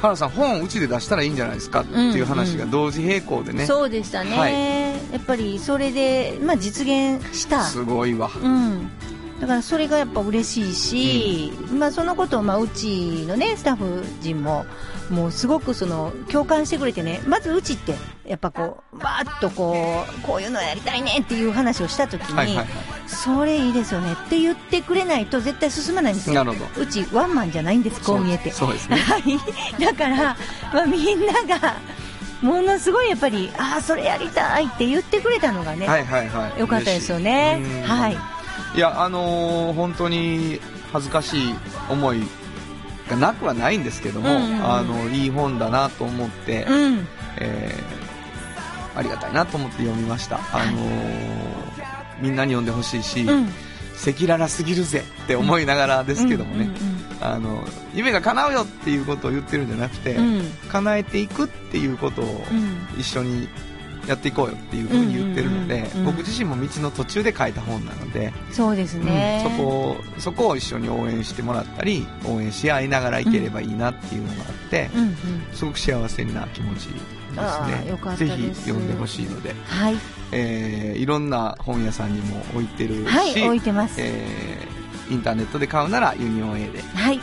[0.02, 4.54] 原田さん本うちで出したらいいんじゃないですかっていう話が同時並行でね、そうでしたね、はい。
[5.14, 7.64] やっぱりそれで、まあ、実現した。
[7.64, 8.30] すごいわ。
[8.44, 8.90] うん、
[9.40, 14.66] だからそれがやっぱ嬉しいし、まあ、そのことを、まあ、うちの、ね、スタッフ陣も
[15.10, 22.66] もうすごくその共感してくれてねまずうちってやっぱこうバーッとこうこういうのやりたいねっていう話をした時に、はいはいは
[23.08, 26.44] それいいですよねって言ってくれないと絶対進まないんですよ。
[26.78, 28.52] うちワンマンじゃないんですこう見えて。
[28.52, 28.98] そうですね。
[28.98, 29.80] はい。
[29.80, 30.36] だから、
[30.74, 31.76] まあ、みんなが
[32.42, 36.60] ものすごいやっぱりああそれやりたいって言ってくれたのがね、はいはいはい。
[36.60, 37.62] よかったですよね。
[37.86, 38.35] はい
[38.76, 40.60] いやあのー本当に
[40.92, 41.56] 恥ずかしい
[41.90, 42.22] 思い
[43.10, 44.66] がなくはないんですけども、うんうんうん。
[44.66, 47.08] あのいい本だなと思って、うん。
[47.38, 48.06] えー
[48.98, 53.50] ありがたいなと思って読みました、あのーみんなに読んでほしいしうん。
[53.96, 57.64] 赤裸々すぎるぜって思いながらですけどもね、うんあの
[57.94, 60.46] 夢が叶うよっていうことを言ってるんじゃなくて、うんうん。
[60.70, 63.00] 叶えていくっていうことをうん。
[63.00, 63.48] 一緒に
[64.08, 75.14] やっていこうよっていうふうに言ってるので、うんうんうんうん僕自身も道の途中で書いた本なので、そうですね、うんそこをそこを一緒に応援してもらったり応援し合いながらいければいいなっていうのがあって、うんうん。
[75.54, 77.02] すごく幸せな気持ちです
[77.38, 79.96] あねぜひ読んでほしいので、はい。
[80.32, 86.82] えーいろんな本屋さんにも置いてるし、はい置いてます、えーインターネットで買うならユニオン A で。
[86.82, 87.20] はい。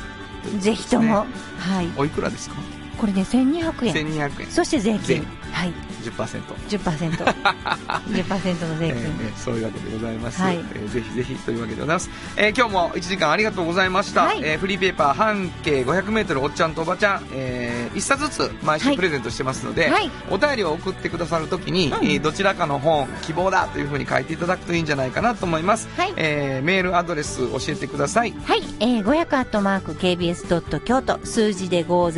[0.61, 1.33] ぜひとも、ね。
[1.59, 1.89] はい。
[1.97, 2.57] おいくらですか？
[2.99, 5.73] これね1200円1200円そして税税金ははい。
[6.03, 6.43] 10%。
[6.69, 7.25] 10%。
[8.11, 9.29] 10%の税え金。
[9.29, 10.57] ーそういうわけでございます、はい。
[10.75, 14.41] えーぜひぜひというわけでございます、えー今日も1時間ありがとうございました、はい。
[14.43, 18.95] えーフリーペーパー半径 500m おっちゃんとおばちゃん、え1冊ずつ毎はい。
[18.95, 20.11] 週プレゼントしてますので、はい。
[20.31, 22.05] お便りを送ってくださるときに、うん。
[22.05, 26.13] えーどちらかの本希望だというふうに書いていただくといいんじゃないかなと思います、はい。
[26.17, 28.35] えーメールアドレス教えてください。
[28.45, 32.09] はい、えー、500アットマーク KBS ドット京都、数字で500ア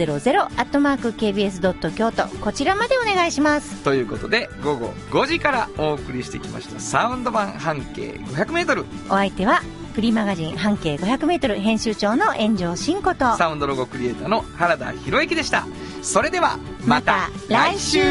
[0.49, 3.83] ットマーク KBS ドット京都、こちらまでお願いします。
[3.83, 9.63] ということで午後5時からお送りしてきましたサウンド版半径 500m お相手は、
[9.95, 15.67] フリーマガジン半径500メートル編集長の炎上真子と、サウンドロゴクリエイターの原田博之でした
[16.03, 18.03] それではまた来週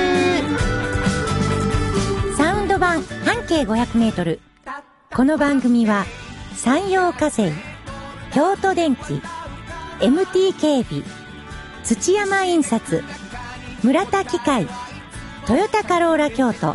[2.38, 4.40] サウンド版半径500メートル。
[5.16, 6.06] この番組は、
[6.56, 7.52] 山陽火星、
[8.34, 9.22] 京都電機、
[10.00, 11.04] MT 警備、
[11.84, 13.04] 土山印刷、
[13.84, 14.68] 村田機械、
[15.46, 16.72] トヨタカローラ京都、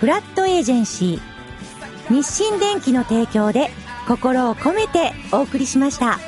[0.00, 3.70] フラットエージェンシー、日清電機の提供で
[4.06, 6.18] 心を込めてお送りしました。